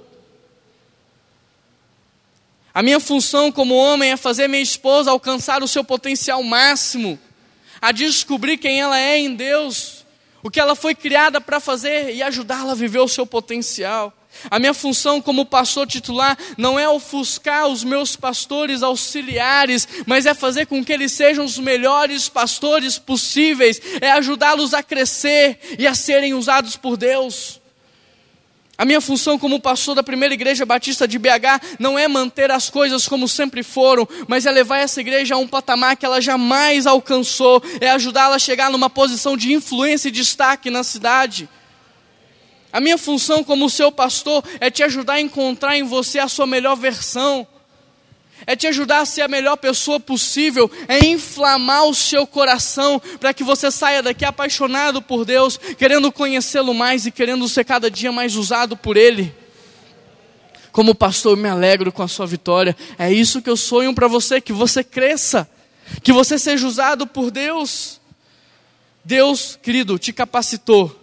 [2.73, 7.19] a minha função como homem é fazer minha esposa alcançar o seu potencial máximo,
[7.82, 10.05] a descobrir quem ela é em Deus,
[10.43, 14.13] o que ela foi criada para fazer e ajudá-la a viver o seu potencial.
[14.49, 20.34] A minha função como pastor titular não é ofuscar os meus pastores auxiliares, mas é
[20.34, 25.95] fazer com que eles sejam os melhores pastores possíveis, é ajudá-los a crescer e a
[25.95, 27.59] serem usados por Deus.
[28.79, 32.69] A minha função como pastor da primeira igreja batista de BH não é manter as
[32.69, 36.87] coisas como sempre foram, mas é levar essa igreja a um patamar que ela jamais
[36.87, 41.49] alcançou, é ajudá-la a chegar numa posição de influência e destaque na cidade.
[42.71, 46.47] A minha função como seu pastor é te ajudar a encontrar em você a sua
[46.47, 47.45] melhor versão
[48.45, 53.34] é te ajudar a ser a melhor pessoa possível, é inflamar o seu coração para
[53.34, 58.12] que você saia daqui apaixonado por Deus, querendo conhecê-lo mais e querendo ser cada dia
[58.12, 59.34] mais usado por Ele.
[60.71, 62.75] Como pastor, eu me alegro com a sua vitória.
[62.97, 65.49] É isso que eu sonho para você, que você cresça,
[66.04, 67.99] que você seja usado por Deus.
[69.04, 70.95] Deus, querido, te capacitou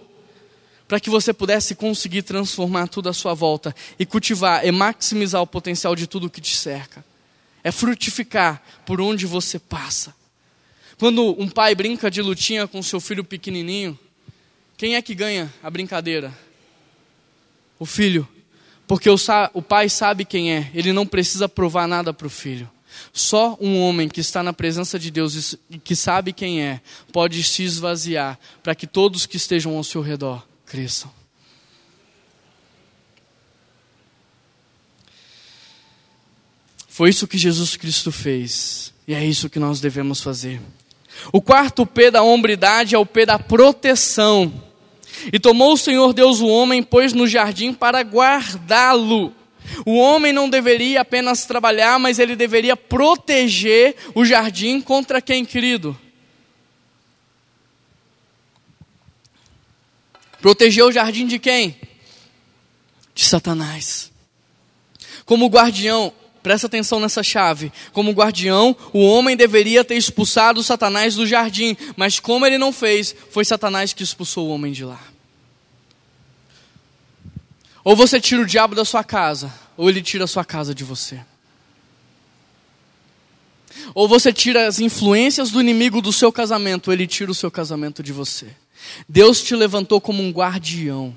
[0.86, 5.46] para que você pudesse conseguir transformar tudo à sua volta e cultivar e maximizar o
[5.46, 7.04] potencial de tudo que te cerca
[7.66, 10.14] é frutificar por onde você passa.
[11.00, 13.98] Quando um pai brinca de lutinha com seu filho pequenininho,
[14.76, 16.32] quem é que ganha a brincadeira?
[17.76, 18.26] O filho.
[18.86, 19.16] Porque o,
[19.52, 22.70] o pai sabe quem é, ele não precisa provar nada para o filho.
[23.12, 26.80] Só um homem que está na presença de Deus e que sabe quem é,
[27.12, 31.10] pode se esvaziar para que todos que estejam ao seu redor cresçam.
[36.96, 38.90] Foi isso que Jesus Cristo fez.
[39.06, 40.62] E é isso que nós devemos fazer.
[41.30, 44.50] O quarto P da hombridade é o P da proteção.
[45.30, 49.34] E tomou o Senhor Deus o homem, pôs no jardim para guardá-lo.
[49.84, 55.94] O homem não deveria apenas trabalhar, mas ele deveria proteger o jardim contra quem, querido?
[60.40, 61.76] Proteger o jardim de quem?
[63.14, 64.10] De Satanás.
[65.26, 66.10] Como guardião,
[66.46, 67.72] Presta atenção nessa chave.
[67.92, 73.16] Como guardião, o homem deveria ter expulsado Satanás do jardim, mas como ele não fez,
[73.32, 75.00] foi Satanás que expulsou o homem de lá.
[77.82, 80.84] Ou você tira o diabo da sua casa, ou ele tira a sua casa de
[80.84, 81.18] você.
[83.92, 87.50] Ou você tira as influências do inimigo do seu casamento, ou ele tira o seu
[87.50, 88.46] casamento de você.
[89.08, 91.12] Deus te levantou como um guardião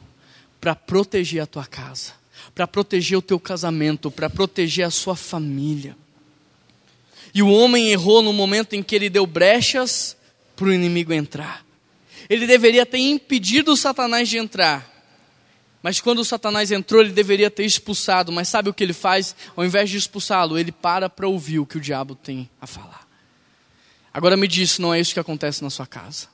[0.59, 2.18] para proteger a tua casa
[2.59, 5.95] para proteger o teu casamento, para proteger a sua família.
[7.33, 10.17] E o homem errou no momento em que ele deu brechas
[10.57, 11.65] para o inimigo entrar.
[12.29, 14.85] Ele deveria ter impedido Satanás de entrar.
[15.81, 18.29] Mas quando Satanás entrou, ele deveria ter expulsado.
[18.29, 19.33] Mas sabe o que ele faz?
[19.55, 23.07] Ao invés de expulsá-lo, ele para para ouvir o que o diabo tem a falar.
[24.13, 26.27] Agora me diz, não é isso que acontece na sua casa.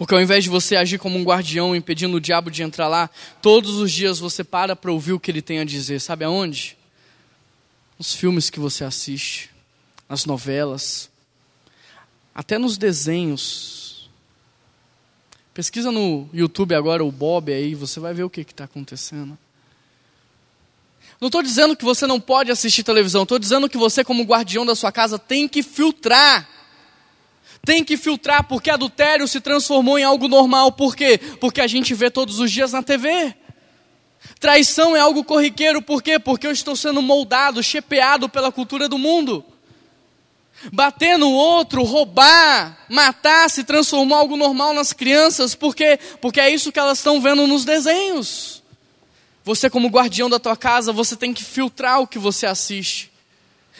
[0.00, 3.10] Porque ao invés de você agir como um guardião, impedindo o diabo de entrar lá,
[3.42, 6.00] todos os dias você para para ouvir o que ele tem a dizer.
[6.00, 6.74] Sabe aonde?
[7.98, 9.50] Nos filmes que você assiste,
[10.08, 11.10] nas novelas,
[12.34, 14.08] até nos desenhos.
[15.52, 19.36] Pesquisa no YouTube agora o Bob aí, você vai ver o que está acontecendo.
[21.20, 24.64] Não estou dizendo que você não pode assistir televisão, estou dizendo que você, como guardião
[24.64, 26.48] da sua casa, tem que filtrar.
[27.64, 30.72] Tem que filtrar porque adultério se transformou em algo normal.
[30.72, 31.18] Por quê?
[31.40, 33.34] Porque a gente vê todos os dias na TV.
[34.38, 36.18] Traição é algo corriqueiro, por quê?
[36.18, 39.44] Porque eu estou sendo moldado, chepeado pela cultura do mundo.
[40.72, 45.98] Bater no outro, roubar, matar, se transformou em algo normal nas crianças, por quê?
[46.20, 48.62] Porque é isso que elas estão vendo nos desenhos.
[49.42, 53.09] Você, como guardião da tua casa, você tem que filtrar o que você assiste.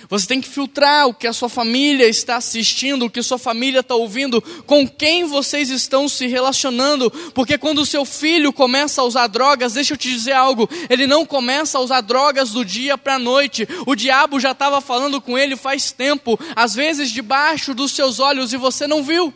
[0.08, 3.80] Você tem que filtrar o que a sua família está assistindo, o que sua família
[3.80, 9.04] está ouvindo, com quem vocês estão se relacionando, porque quando o seu filho começa a
[9.04, 12.96] usar drogas, deixa eu te dizer algo, ele não começa a usar drogas do dia
[12.96, 17.74] para a noite, o diabo já estava falando com ele faz tempo, às vezes debaixo
[17.74, 19.32] dos seus olhos e você não viu.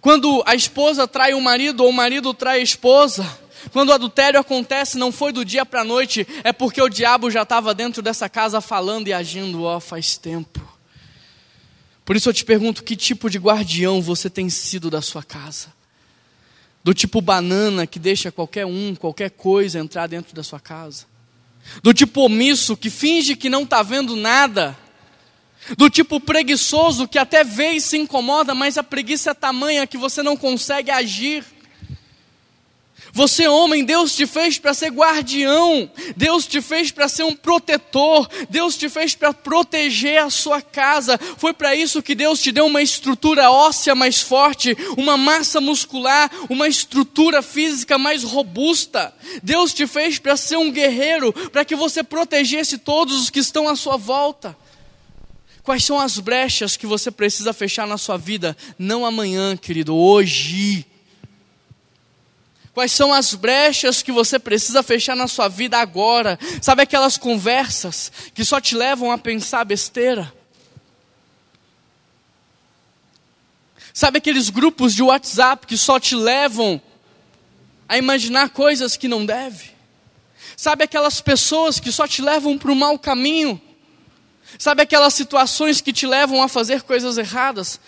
[0.00, 3.26] Quando a esposa trai o marido ou o marido trai a esposa,
[3.72, 7.30] quando o adultério acontece, não foi do dia para a noite, é porque o diabo
[7.30, 10.60] já estava dentro dessa casa falando e agindo ó, faz tempo.
[12.04, 15.76] Por isso eu te pergunto: que tipo de guardião você tem sido da sua casa?
[16.82, 21.04] Do tipo banana que deixa qualquer um, qualquer coisa entrar dentro da sua casa?
[21.82, 24.74] Do tipo omisso que finge que não está vendo nada?
[25.76, 29.98] Do tipo preguiçoso que até vê e se incomoda, mas a preguiça é tamanha que
[29.98, 31.44] você não consegue agir?
[33.12, 38.28] Você, homem, Deus te fez para ser guardião, Deus te fez para ser um protetor,
[38.48, 41.18] Deus te fez para proteger a sua casa.
[41.36, 46.30] Foi para isso que Deus te deu uma estrutura óssea mais forte, uma massa muscular,
[46.48, 49.14] uma estrutura física mais robusta.
[49.42, 53.68] Deus te fez para ser um guerreiro, para que você protegesse todos os que estão
[53.68, 54.56] à sua volta.
[55.62, 58.56] Quais são as brechas que você precisa fechar na sua vida?
[58.78, 60.86] Não amanhã, querido, hoje.
[62.72, 66.38] Quais são as brechas que você precisa fechar na sua vida agora?
[66.62, 70.32] Sabe aquelas conversas que só te levam a pensar besteira?
[73.92, 76.80] Sabe aqueles grupos de WhatsApp que só te levam
[77.88, 79.72] a imaginar coisas que não deve?
[80.56, 83.60] Sabe aquelas pessoas que só te levam para o mau caminho?
[84.56, 87.80] Sabe aquelas situações que te levam a fazer coisas erradas?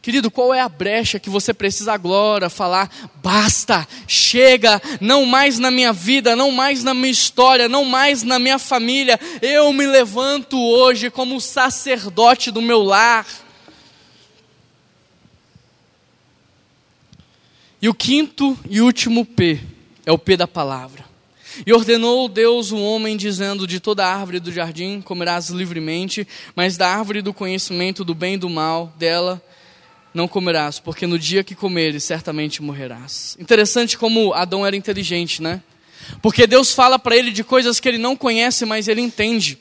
[0.00, 2.88] Querido, qual é a brecha que você precisa agora falar?
[3.16, 8.38] Basta, chega, não mais na minha vida, não mais na minha história, não mais na
[8.38, 9.18] minha família.
[9.42, 13.26] Eu me levanto hoje como sacerdote do meu lar.
[17.82, 19.60] E o quinto e último P
[20.06, 21.04] é o P da palavra.
[21.66, 26.88] E ordenou Deus o homem, dizendo: De toda árvore do jardim comerás livremente, mas da
[26.88, 29.42] árvore do conhecimento do bem e do mal, dela
[30.18, 33.36] não comerás, porque no dia que comeres, certamente morrerás.
[33.38, 35.62] Interessante como Adão era inteligente, né?
[36.20, 39.58] Porque Deus fala para ele de coisas que ele não conhece, mas ele entende.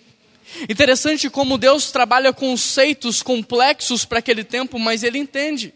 [0.67, 5.73] Interessante como Deus trabalha conceitos complexos para aquele tempo, mas ele entende.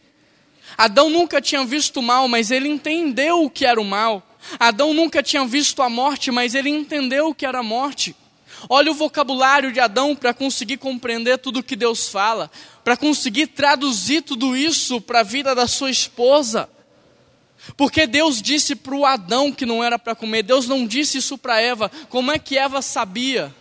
[0.75, 4.27] Adão nunca tinha visto o mal, mas ele entendeu o que era o mal.
[4.57, 8.15] Adão nunca tinha visto a morte, mas ele entendeu o que era a morte.
[8.69, 12.51] Olha o vocabulário de Adão para conseguir compreender tudo o que Deus fala,
[12.83, 16.69] para conseguir traduzir tudo isso para a vida da sua esposa.
[17.77, 21.37] Porque Deus disse para o Adão que não era para comer, Deus não disse isso
[21.37, 21.91] para Eva.
[22.09, 23.53] Como é que Eva sabia?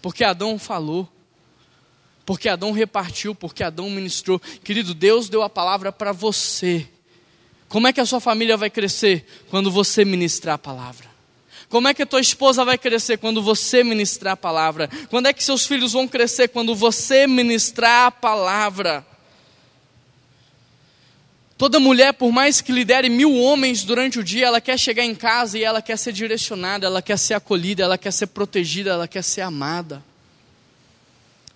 [0.00, 1.08] Porque Adão falou,
[2.24, 4.40] porque Adão repartiu, porque Adão ministrou.
[4.62, 6.88] Querido, Deus deu a palavra para você.
[7.68, 9.26] Como é que a sua família vai crescer?
[9.50, 11.09] Quando você ministrar a palavra.
[11.70, 14.90] Como é que a tua esposa vai crescer quando você ministrar a palavra?
[15.08, 19.06] Quando é que seus filhos vão crescer quando você ministrar a palavra?
[21.56, 25.14] Toda mulher, por mais que lidere mil homens durante o dia, ela quer chegar em
[25.14, 29.06] casa e ela quer ser direcionada, ela quer ser acolhida, ela quer ser protegida, ela
[29.06, 30.02] quer ser amada.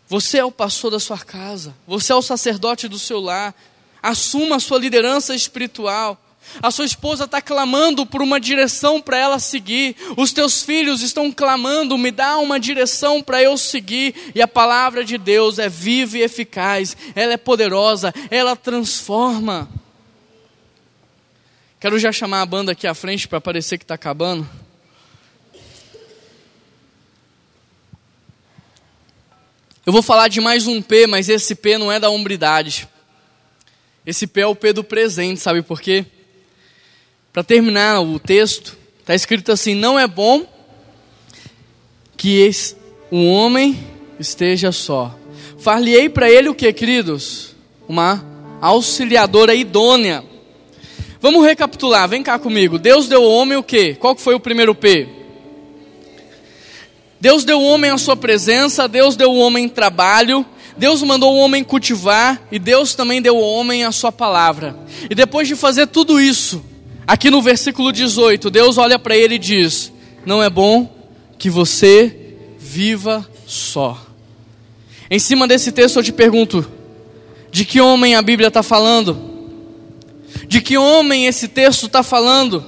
[0.08, 3.52] Você é o pastor da sua casa, você é o sacerdote do seu lar.
[4.00, 6.23] Assuma a sua liderança espiritual.
[6.62, 9.96] A sua esposa está clamando por uma direção para ela seguir.
[10.16, 14.32] Os teus filhos estão clamando, me dá uma direção para eu seguir.
[14.34, 16.96] E a palavra de Deus é viva e eficaz.
[17.14, 19.68] Ela é poderosa, ela transforma.
[21.80, 24.48] Quero já chamar a banda aqui à frente para parecer que está acabando.
[29.84, 32.88] Eu vou falar de mais um P, mas esse P não é da hombridade.
[34.06, 36.06] Esse P é o P do presente, sabe por quê?
[37.34, 40.46] Para terminar o texto, está escrito assim: Não é bom
[42.16, 42.48] que
[43.10, 43.76] um homem
[44.20, 45.12] esteja só.
[45.58, 47.56] Far-lhe-ei para ele o que, queridos?
[47.88, 48.24] Uma
[48.60, 50.22] auxiliadora idônea.
[51.20, 52.78] Vamos recapitular, vem cá comigo.
[52.78, 53.96] Deus deu ao homem o que?
[53.96, 55.08] Qual foi o primeiro P?
[57.20, 61.38] Deus deu ao homem a sua presença, Deus deu ao homem trabalho, Deus mandou o
[61.38, 64.78] homem cultivar e Deus também deu ao homem a sua palavra.
[65.10, 66.62] E depois de fazer tudo isso,
[67.06, 69.92] Aqui no versículo 18, Deus olha para ele e diz:
[70.24, 70.90] Não é bom
[71.38, 74.00] que você viva só.
[75.10, 76.66] Em cima desse texto eu te pergunto:
[77.54, 79.16] de que homem a Bíblia está falando?
[80.48, 82.64] De que homem esse texto está falando?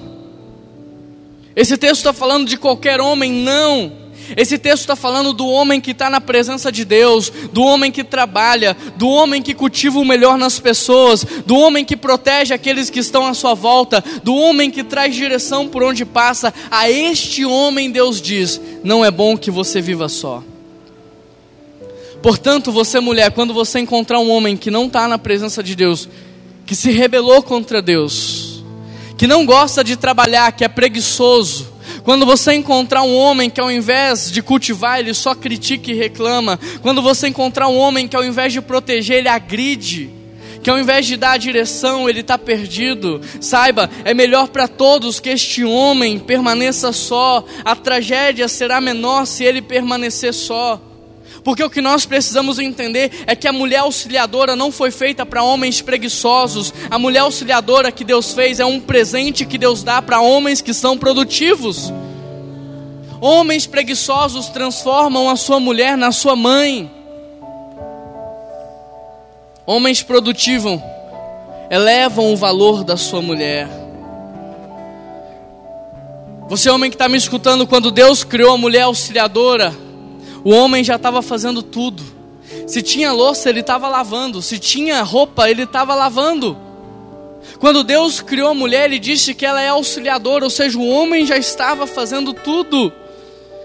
[1.57, 3.33] Esse texto está falando de qualquer homem?
[3.33, 3.93] Não.
[4.37, 8.03] Esse texto está falando do homem que está na presença de Deus, do homem que
[8.03, 13.01] trabalha, do homem que cultiva o melhor nas pessoas, do homem que protege aqueles que
[13.01, 16.53] estão à sua volta, do homem que traz direção por onde passa.
[16.71, 20.43] A este homem Deus diz: não é bom que você viva só.
[22.23, 26.09] Portanto, você mulher, quando você encontrar um homem que não está na presença de Deus,
[26.65, 28.65] que se rebelou contra Deus,
[29.17, 31.76] que não gosta de trabalhar, que é preguiçoso,
[32.07, 36.57] quando você encontrar um homem que ao invés de cultivar, ele só critica e reclama.
[36.81, 40.09] Quando você encontrar um homem que ao invés de proteger, ele agride.
[40.63, 43.21] Que ao invés de dar a direção, ele está perdido.
[43.41, 47.45] Saiba, é melhor para todos que este homem permaneça só.
[47.65, 50.81] A tragédia será menor se ele permanecer só.
[51.47, 55.45] Porque o que nós precisamos entender é que a mulher auxiliadora não foi feita para
[55.45, 56.75] homens preguiçosos.
[56.91, 60.75] A mulher auxiliadora que Deus fez é um presente que Deus dá para homens que
[60.75, 61.93] são produtivos.
[63.21, 66.91] Homens preguiçosos transformam a sua mulher na sua mãe.
[69.65, 70.81] Homens produtivos
[71.71, 73.69] elevam o valor da sua mulher.
[76.49, 79.86] Você, homem que está me escutando, quando Deus criou a mulher auxiliadora,
[80.47, 82.05] o homem já estava fazendo tudo.
[82.69, 84.41] Se tinha louça, ele estava lavando.
[84.41, 86.57] Se tinha roupa, ele estava lavando.
[87.59, 91.27] Quando Deus criou a mulher, ele disse que ela é auxiliadora, ou seja, o homem
[91.27, 92.93] já estava fazendo tudo.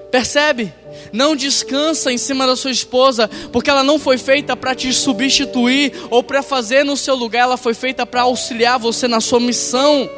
[0.10, 0.74] Percebe?
[1.14, 5.94] Não descansa em cima da sua esposa, porque ela não foi feita para te substituir
[6.10, 10.10] ou para fazer no seu lugar, ela foi feita para auxiliar você na sua missão.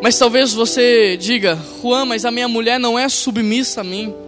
[0.00, 4.27] Mas talvez você diga, Juan, mas a minha mulher não é submissa a mim.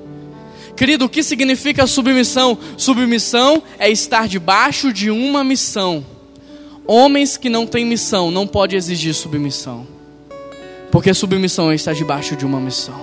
[0.81, 2.57] Querido, o que significa submissão?
[2.79, 6.03] Submissão é estar debaixo de uma missão.
[6.87, 9.87] Homens que não têm missão não podem exigir submissão.
[10.91, 12.99] Porque submissão é estar debaixo de uma missão.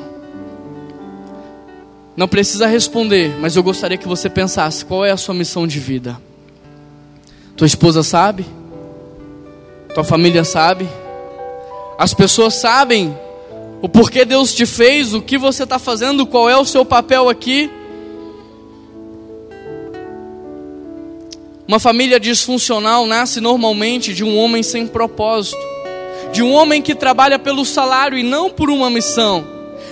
[2.16, 5.80] Não precisa responder, mas eu gostaria que você pensasse: qual é a sua missão de
[5.80, 6.20] vida?
[7.56, 8.44] Tua esposa sabe?
[9.94, 10.90] Tua família sabe?
[11.96, 13.16] As pessoas sabem
[13.82, 17.30] o porquê Deus te fez, o que você está fazendo, qual é o seu papel
[17.30, 17.70] aqui.
[21.68, 25.60] Uma família disfuncional nasce normalmente de um homem sem propósito,
[26.32, 29.46] de um homem que trabalha pelo salário e não por uma missão.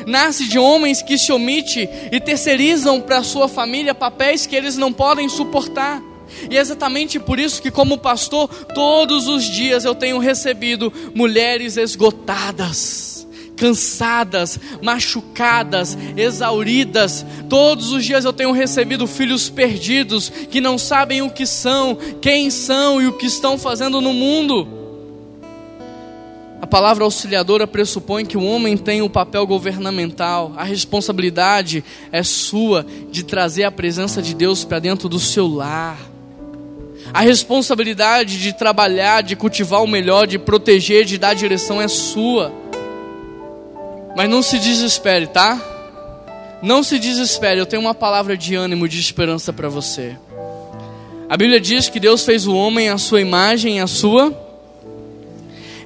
[0.07, 4.91] Nasce de homens que se omitem e terceirizam para sua família papéis que eles não
[4.91, 6.01] podem suportar.
[6.49, 11.77] E é exatamente por isso que, como pastor, todos os dias eu tenho recebido mulheres
[11.77, 13.14] esgotadas
[13.55, 17.25] cansadas, machucadas, exauridas.
[17.49, 22.49] Todos os dias eu tenho recebido filhos perdidos que não sabem o que são, quem
[22.49, 24.85] são e o que estão fazendo no mundo.
[26.61, 32.23] A palavra auxiliadora pressupõe que o homem tem o um papel governamental, a responsabilidade é
[32.23, 36.15] sua de trazer a presença de Deus para dentro do seu lar.
[37.13, 42.51] A responsabilidade de trabalhar, de cultivar o melhor, de proteger, de dar direção é sua.
[44.15, 45.61] Mas não se desespere, tá?
[46.61, 50.17] Não se desespere, eu tenho uma palavra de ânimo, de esperança para você.
[51.27, 54.33] A Bíblia diz que Deus fez o homem à sua imagem e à sua.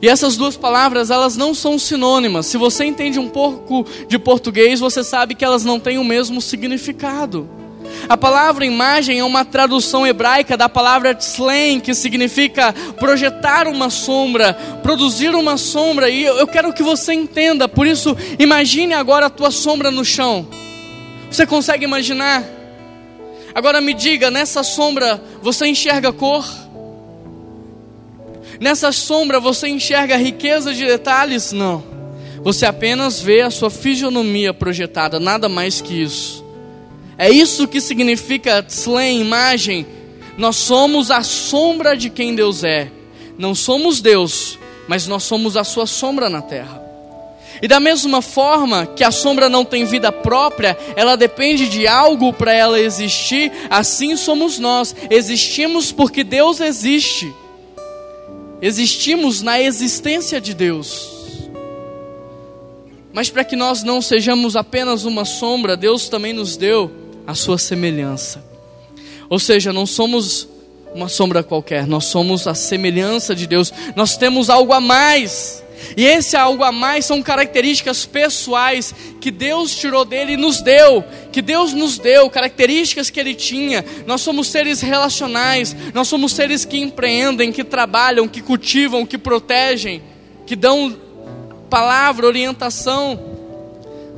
[0.01, 2.45] E essas duas palavras, elas não são sinônimas.
[2.45, 6.41] Se você entende um pouco de português, você sabe que elas não têm o mesmo
[6.41, 7.49] significado.
[8.07, 14.53] A palavra imagem é uma tradução hebraica da palavra tzlein, que significa projetar uma sombra,
[14.81, 16.09] produzir uma sombra.
[16.09, 20.47] E eu quero que você entenda, por isso, imagine agora a tua sombra no chão.
[21.29, 22.43] Você consegue imaginar?
[23.53, 26.47] Agora me diga, nessa sombra você enxerga cor?
[28.59, 31.51] Nessa sombra você enxerga riqueza de detalhes?
[31.51, 31.83] Não.
[32.43, 36.48] Você apenas vê a sua fisionomia projetada, nada mais que isso.
[37.19, 39.85] É isso que significa tzlen, imagem.
[40.37, 42.89] Nós somos a sombra de quem Deus é.
[43.37, 44.57] Não somos Deus,
[44.87, 46.81] mas nós somos a sua sombra na terra.
[47.61, 52.31] E da mesma forma que a sombra não tem vida própria, ela depende de algo
[52.31, 54.95] para ela existir, assim somos nós.
[55.09, 57.29] Existimos porque Deus existe.
[58.61, 61.09] Existimos na existência de Deus.
[63.11, 67.59] Mas para que nós não sejamos apenas uma sombra, Deus também nos deu a sua
[67.59, 68.43] semelhança.
[69.29, 70.49] Ou seja, não somos
[70.95, 75.63] uma sombra qualquer, nós somos a semelhança de Deus, nós temos algo a mais.
[75.95, 81.03] E esse algo a mais são características pessoais que Deus tirou dele e nos deu,
[81.31, 83.85] que Deus nos deu, características que ele tinha.
[84.07, 90.01] Nós somos seres relacionais, nós somos seres que empreendem, que trabalham, que cultivam, que protegem,
[90.47, 90.97] que dão
[91.69, 93.38] palavra, orientação.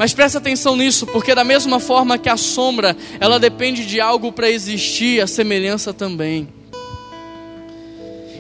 [0.02, 4.32] Mas presta atenção nisso, porque da mesma forma que a sombra, ela depende de algo
[4.32, 6.50] para existir, a semelhança também.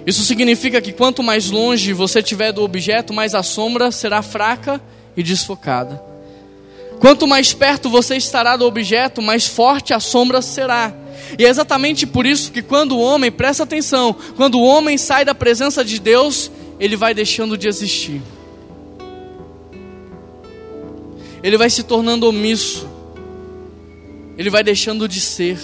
[0.04, 4.82] Isso significa que quanto mais longe você estiver do objeto, mais a sombra será fraca
[5.16, 6.04] e desfocada.
[7.00, 10.92] Quanto mais perto você estará do objeto, mais forte a sombra será.
[11.38, 15.24] E é exatamente por isso que quando o homem, presta atenção, quando o homem sai
[15.24, 16.50] da presença de Deus,
[16.80, 18.20] ele vai deixando de existir.
[21.44, 22.88] Ele vai se tornando omisso,
[24.38, 25.60] ele vai deixando de ser.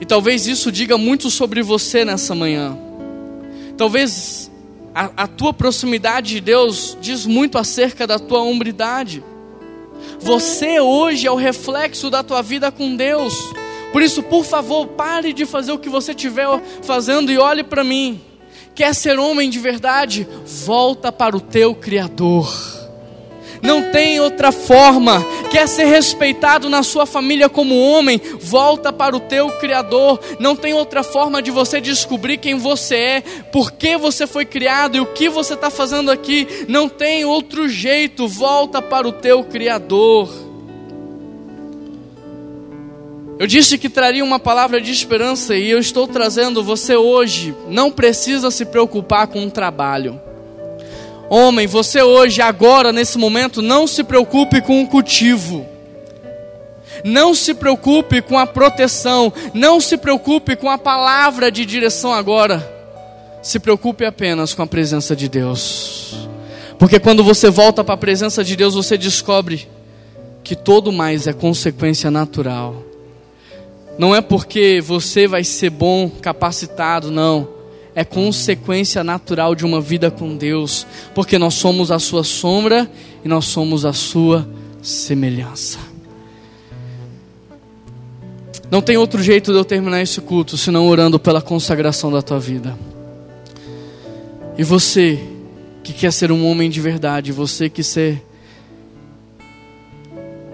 [0.00, 2.78] E talvez isso diga muito sobre você nessa manhã.
[3.76, 4.50] Talvez
[4.94, 9.22] a, a, tua proximidade de Deus diz muito acerca da tua hombridade.
[10.20, 13.34] Você hoje é o reflexo da tua vida com Deus.
[13.92, 16.46] Por isso, por favor, pare de fazer o que você estiver
[16.82, 18.20] fazendo e olhe para mim.
[18.74, 20.26] Quer ser homem de verdade?
[20.64, 22.77] Volta para o teu Criador
[23.62, 25.24] não tem outra forma.
[25.50, 28.20] Quer ser respeitado na sua família como homem?
[28.40, 30.20] Volta para o teu Criador.
[30.38, 33.20] Não tem outra forma de você descobrir quem você é,
[33.52, 36.66] por que você foi criado e o que você está fazendo aqui.
[36.68, 38.28] Não tem outro jeito.
[38.28, 40.48] Volta para o teu Criador.
[43.38, 47.54] Eu disse que traria uma palavra de esperança e eu estou trazendo você hoje.
[47.68, 50.27] Não precisa se preocupar com o trabalho.
[51.30, 55.66] Homem, você hoje, agora, nesse momento, não se preocupe com o cultivo.
[57.04, 59.32] Não se preocupe com a proteção.
[59.52, 62.66] Não se preocupe com a palavra de direção agora.
[63.42, 66.28] Se preocupe apenas com a presença de Deus.
[66.78, 69.68] Porque quando você volta para a presença de Deus, você descobre
[70.42, 72.82] que todo mais é consequência natural.
[73.98, 77.57] Não é porque você vai ser bom, capacitado, não
[77.98, 80.86] é consequência natural de uma vida com Deus,
[81.16, 82.88] porque nós somos a sua sombra
[83.24, 84.48] e nós somos a sua
[84.80, 85.80] semelhança.
[88.70, 92.38] Não tem outro jeito de eu terminar esse culto senão orando pela consagração da tua
[92.38, 92.78] vida.
[94.56, 95.18] E você
[95.82, 98.24] que quer ser um homem de verdade, você que ser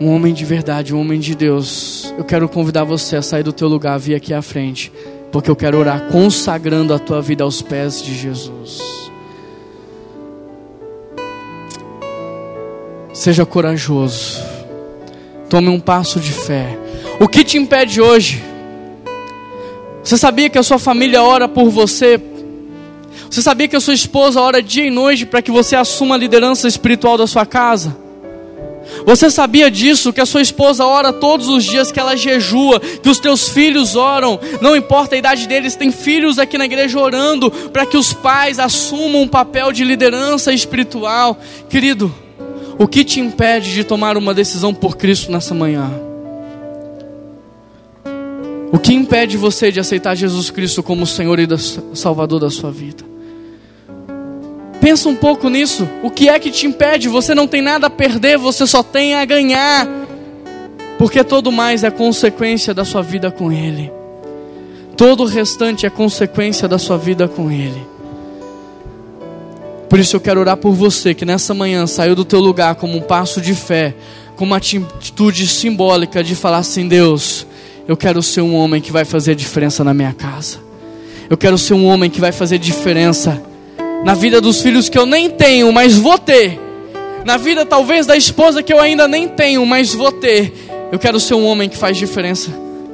[0.00, 3.52] um homem de verdade, um homem de Deus, eu quero convidar você a sair do
[3.52, 4.90] teu lugar, vir aqui à frente
[5.34, 8.80] porque eu quero orar consagrando a tua vida aos pés de Jesus.
[13.12, 14.40] Seja corajoso.
[15.50, 16.78] Tome um passo de fé.
[17.18, 18.44] O que te impede hoje?
[20.04, 22.22] Você sabia que a sua família ora por você?
[23.28, 26.18] Você sabia que a sua esposa ora dia e noite para que você assuma a
[26.18, 28.03] liderança espiritual da sua casa?
[29.04, 30.12] Você sabia disso?
[30.12, 33.96] Que a sua esposa ora todos os dias, que ela jejua, que os teus filhos
[33.96, 38.12] oram, não importa a idade deles, tem filhos aqui na igreja orando para que os
[38.12, 41.38] pais assumam um papel de liderança espiritual.
[41.68, 42.14] Querido,
[42.78, 45.90] o que te impede de tomar uma decisão por Cristo nessa manhã?
[48.72, 51.46] O que impede você de aceitar Jesus Cristo como Senhor e
[51.94, 53.13] Salvador da sua vida?
[54.84, 55.88] Pensa um pouco nisso.
[56.02, 57.08] O que é que te impede?
[57.08, 59.88] Você não tem nada a perder, você só tem a ganhar.
[60.98, 63.90] Porque todo mais é consequência da sua vida com Ele.
[64.94, 67.82] Todo o restante é consequência da sua vida com Ele.
[69.88, 72.98] Por isso eu quero orar por você que nessa manhã saiu do teu lugar como
[72.98, 73.94] um passo de fé
[74.36, 77.46] com uma atitude simbólica de falar assim: Deus,
[77.88, 80.58] eu quero ser um homem que vai fazer diferença na minha casa.
[81.30, 83.53] Eu quero ser um homem que vai fazer diferença
[84.04, 86.60] na vida dos filhos que eu nem tenho, mas vou ter.
[87.24, 90.52] Na vida talvez da esposa que eu ainda nem tenho, mas vou ter.
[90.92, 92.50] Eu quero ser um homem que faz diferença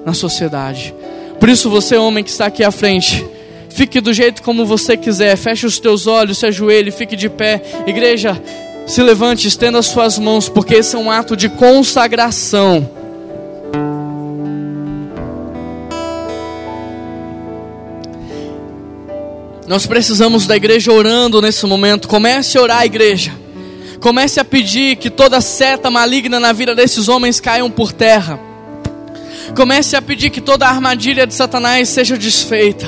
[0.06, 0.94] na sociedade.
[1.40, 3.26] Por isso você, homem que está aqui à frente,
[3.70, 5.36] fique do jeito como você quiser.
[5.36, 7.60] Feche os teus olhos, se ajoelhe, fique de pé.
[7.86, 8.40] Igreja,
[8.86, 12.88] se levante, estenda as suas mãos, porque esse é um ato de consagração.
[19.70, 22.08] Nós precisamos da igreja orando nesse momento.
[22.08, 23.32] Comece a orar, igreja.
[24.00, 28.40] Comece a pedir que toda seta maligna na vida desses homens caiam por terra.
[29.54, 32.84] Comece a pedir que toda armadilha de Satanás seja desfeita.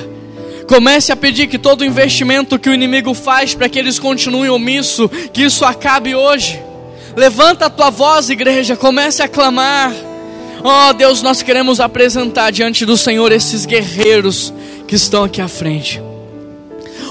[0.66, 5.08] Comece a pedir que todo investimento que o inimigo faz para que eles continuem omisso,
[5.32, 6.60] que isso acabe hoje.
[7.16, 9.92] Levanta a tua voz, igreja, comece a clamar.
[10.64, 14.52] Oh Deus, nós queremos apresentar diante do Senhor esses guerreiros
[14.88, 16.02] que estão aqui à frente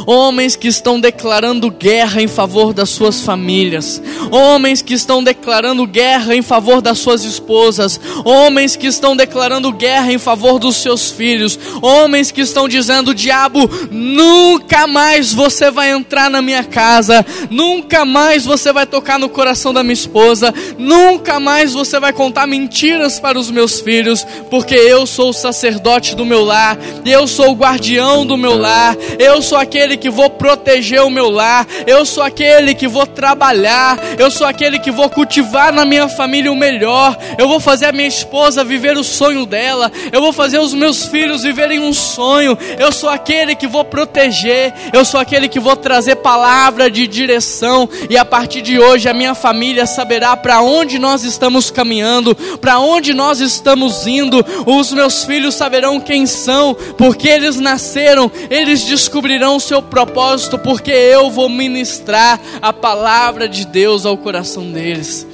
[0.05, 6.35] homens que estão declarando guerra em favor das suas famílias, homens que estão declarando guerra
[6.35, 11.57] em favor das suas esposas, homens que estão declarando guerra em favor dos seus filhos,
[11.81, 18.45] homens que estão dizendo: diabo, nunca mais você vai entrar na minha casa, nunca mais
[18.45, 23.39] você vai tocar no coração da minha esposa, nunca mais você vai contar mentiras para
[23.39, 28.25] os meus filhos, porque eu sou o sacerdote do meu lar, eu sou o guardião
[28.25, 32.23] do meu lar, eu sou aquele aquele que vou proteger o meu lar, eu sou
[32.23, 37.17] aquele que vou trabalhar, eu sou aquele que vou cultivar na minha família o melhor,
[37.37, 41.05] eu vou fazer a minha esposa viver o sonho dela, eu vou fazer os meus
[41.05, 45.75] filhos viverem um sonho, eu sou aquele que vou proteger, eu sou aquele que vou
[45.75, 50.97] trazer palavra de direção, e a partir de hoje a minha família saberá para onde
[50.99, 57.27] nós estamos caminhando, para onde nós estamos indo, os meus filhos saberão quem são, porque
[57.27, 63.65] eles nasceram, eles descobrirão o seu seu propósito, porque eu vou ministrar a palavra de
[63.65, 65.25] Deus ao coração deles.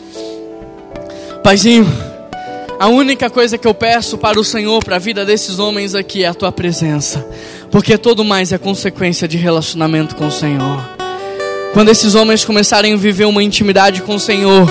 [1.43, 1.85] Paizinho,
[2.79, 6.23] a única coisa que eu peço para o Senhor, para a vida desses homens aqui,
[6.23, 7.25] é a tua presença,
[7.69, 10.97] porque todo mais é consequência de relacionamento com o Senhor.
[11.73, 14.67] Quando esses homens começarem a viver uma intimidade com o Senhor,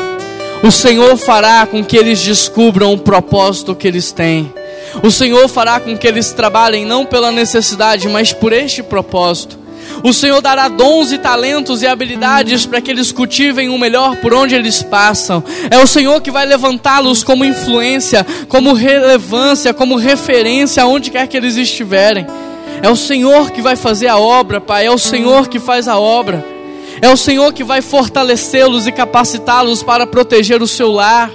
[0.63, 4.53] o Senhor fará com que eles descubram o propósito que eles têm.
[5.03, 9.66] O Senhor fará com que eles trabalhem não pela necessidade, mas por este propósito.
[10.03, 14.35] O Senhor dará dons e talentos e habilidades para que eles cultivem o melhor por
[14.35, 15.43] onde eles passam.
[15.71, 21.37] É o Senhor que vai levantá-los como influência, como relevância, como referência aonde quer que
[21.37, 22.27] eles estiverem.
[22.83, 24.87] É o Senhor que vai fazer a obra, Pai.
[24.87, 26.45] É o Senhor que faz a obra.
[27.01, 31.31] É o Senhor que vai fortalecê-los e capacitá-los para proteger o seu lar.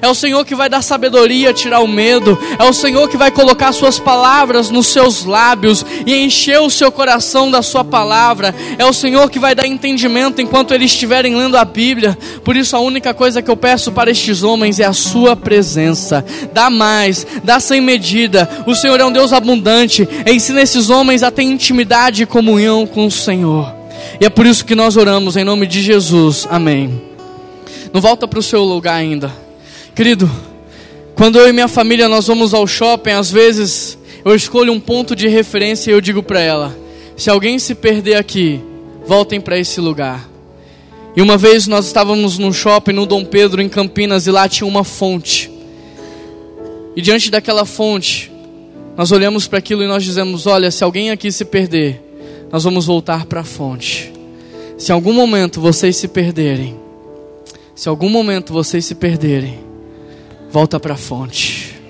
[0.00, 2.38] É o Senhor que vai dar sabedoria, tirar o medo.
[2.58, 6.90] É o Senhor que vai colocar suas palavras nos seus lábios e encher o seu
[6.90, 8.54] coração da sua palavra.
[8.78, 12.16] É o Senhor que vai dar entendimento enquanto eles estiverem lendo a Bíblia.
[12.44, 16.24] Por isso a única coisa que eu peço para estes homens é a sua presença.
[16.52, 18.48] Dá mais, dá sem medida.
[18.66, 20.08] O Senhor é um Deus abundante.
[20.26, 23.72] Ensina esses homens a ter intimidade e comunhão com o Senhor.
[24.20, 26.46] E é por isso que nós oramos em nome de Jesus.
[26.50, 27.02] Amém.
[27.92, 29.41] Não volta para o seu lugar ainda.
[29.94, 30.30] Querido,
[31.14, 35.14] quando eu e minha família nós vamos ao shopping, às vezes eu escolho um ponto
[35.14, 36.74] de referência e eu digo para ela:
[37.14, 38.60] se alguém se perder aqui,
[39.06, 40.28] voltem para esse lugar.
[41.14, 44.66] E uma vez nós estávamos num shopping no Dom Pedro em Campinas e lá tinha
[44.66, 45.50] uma fonte.
[46.96, 48.32] E diante daquela fonte,
[48.96, 52.02] nós olhamos para aquilo e nós dizemos: olha, se alguém aqui se perder,
[52.50, 54.10] nós vamos voltar para a fonte.
[54.78, 56.80] Se em algum momento vocês se perderem,
[57.74, 59.58] se em algum momento vocês se perderem,
[60.52, 61.80] volta para a fonte.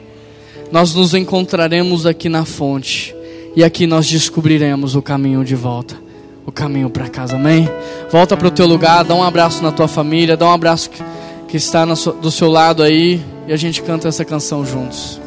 [0.71, 3.15] Nós nos encontraremos aqui na fonte
[3.57, 5.97] e aqui nós descobriremos o caminho de volta,
[6.47, 7.35] o caminho para casa.
[7.35, 7.69] Amém?
[8.11, 11.03] Volta para o teu lugar, dá um abraço na tua família, dá um abraço que,
[11.49, 15.22] que está do seu lado aí e a gente canta essa canção juntos.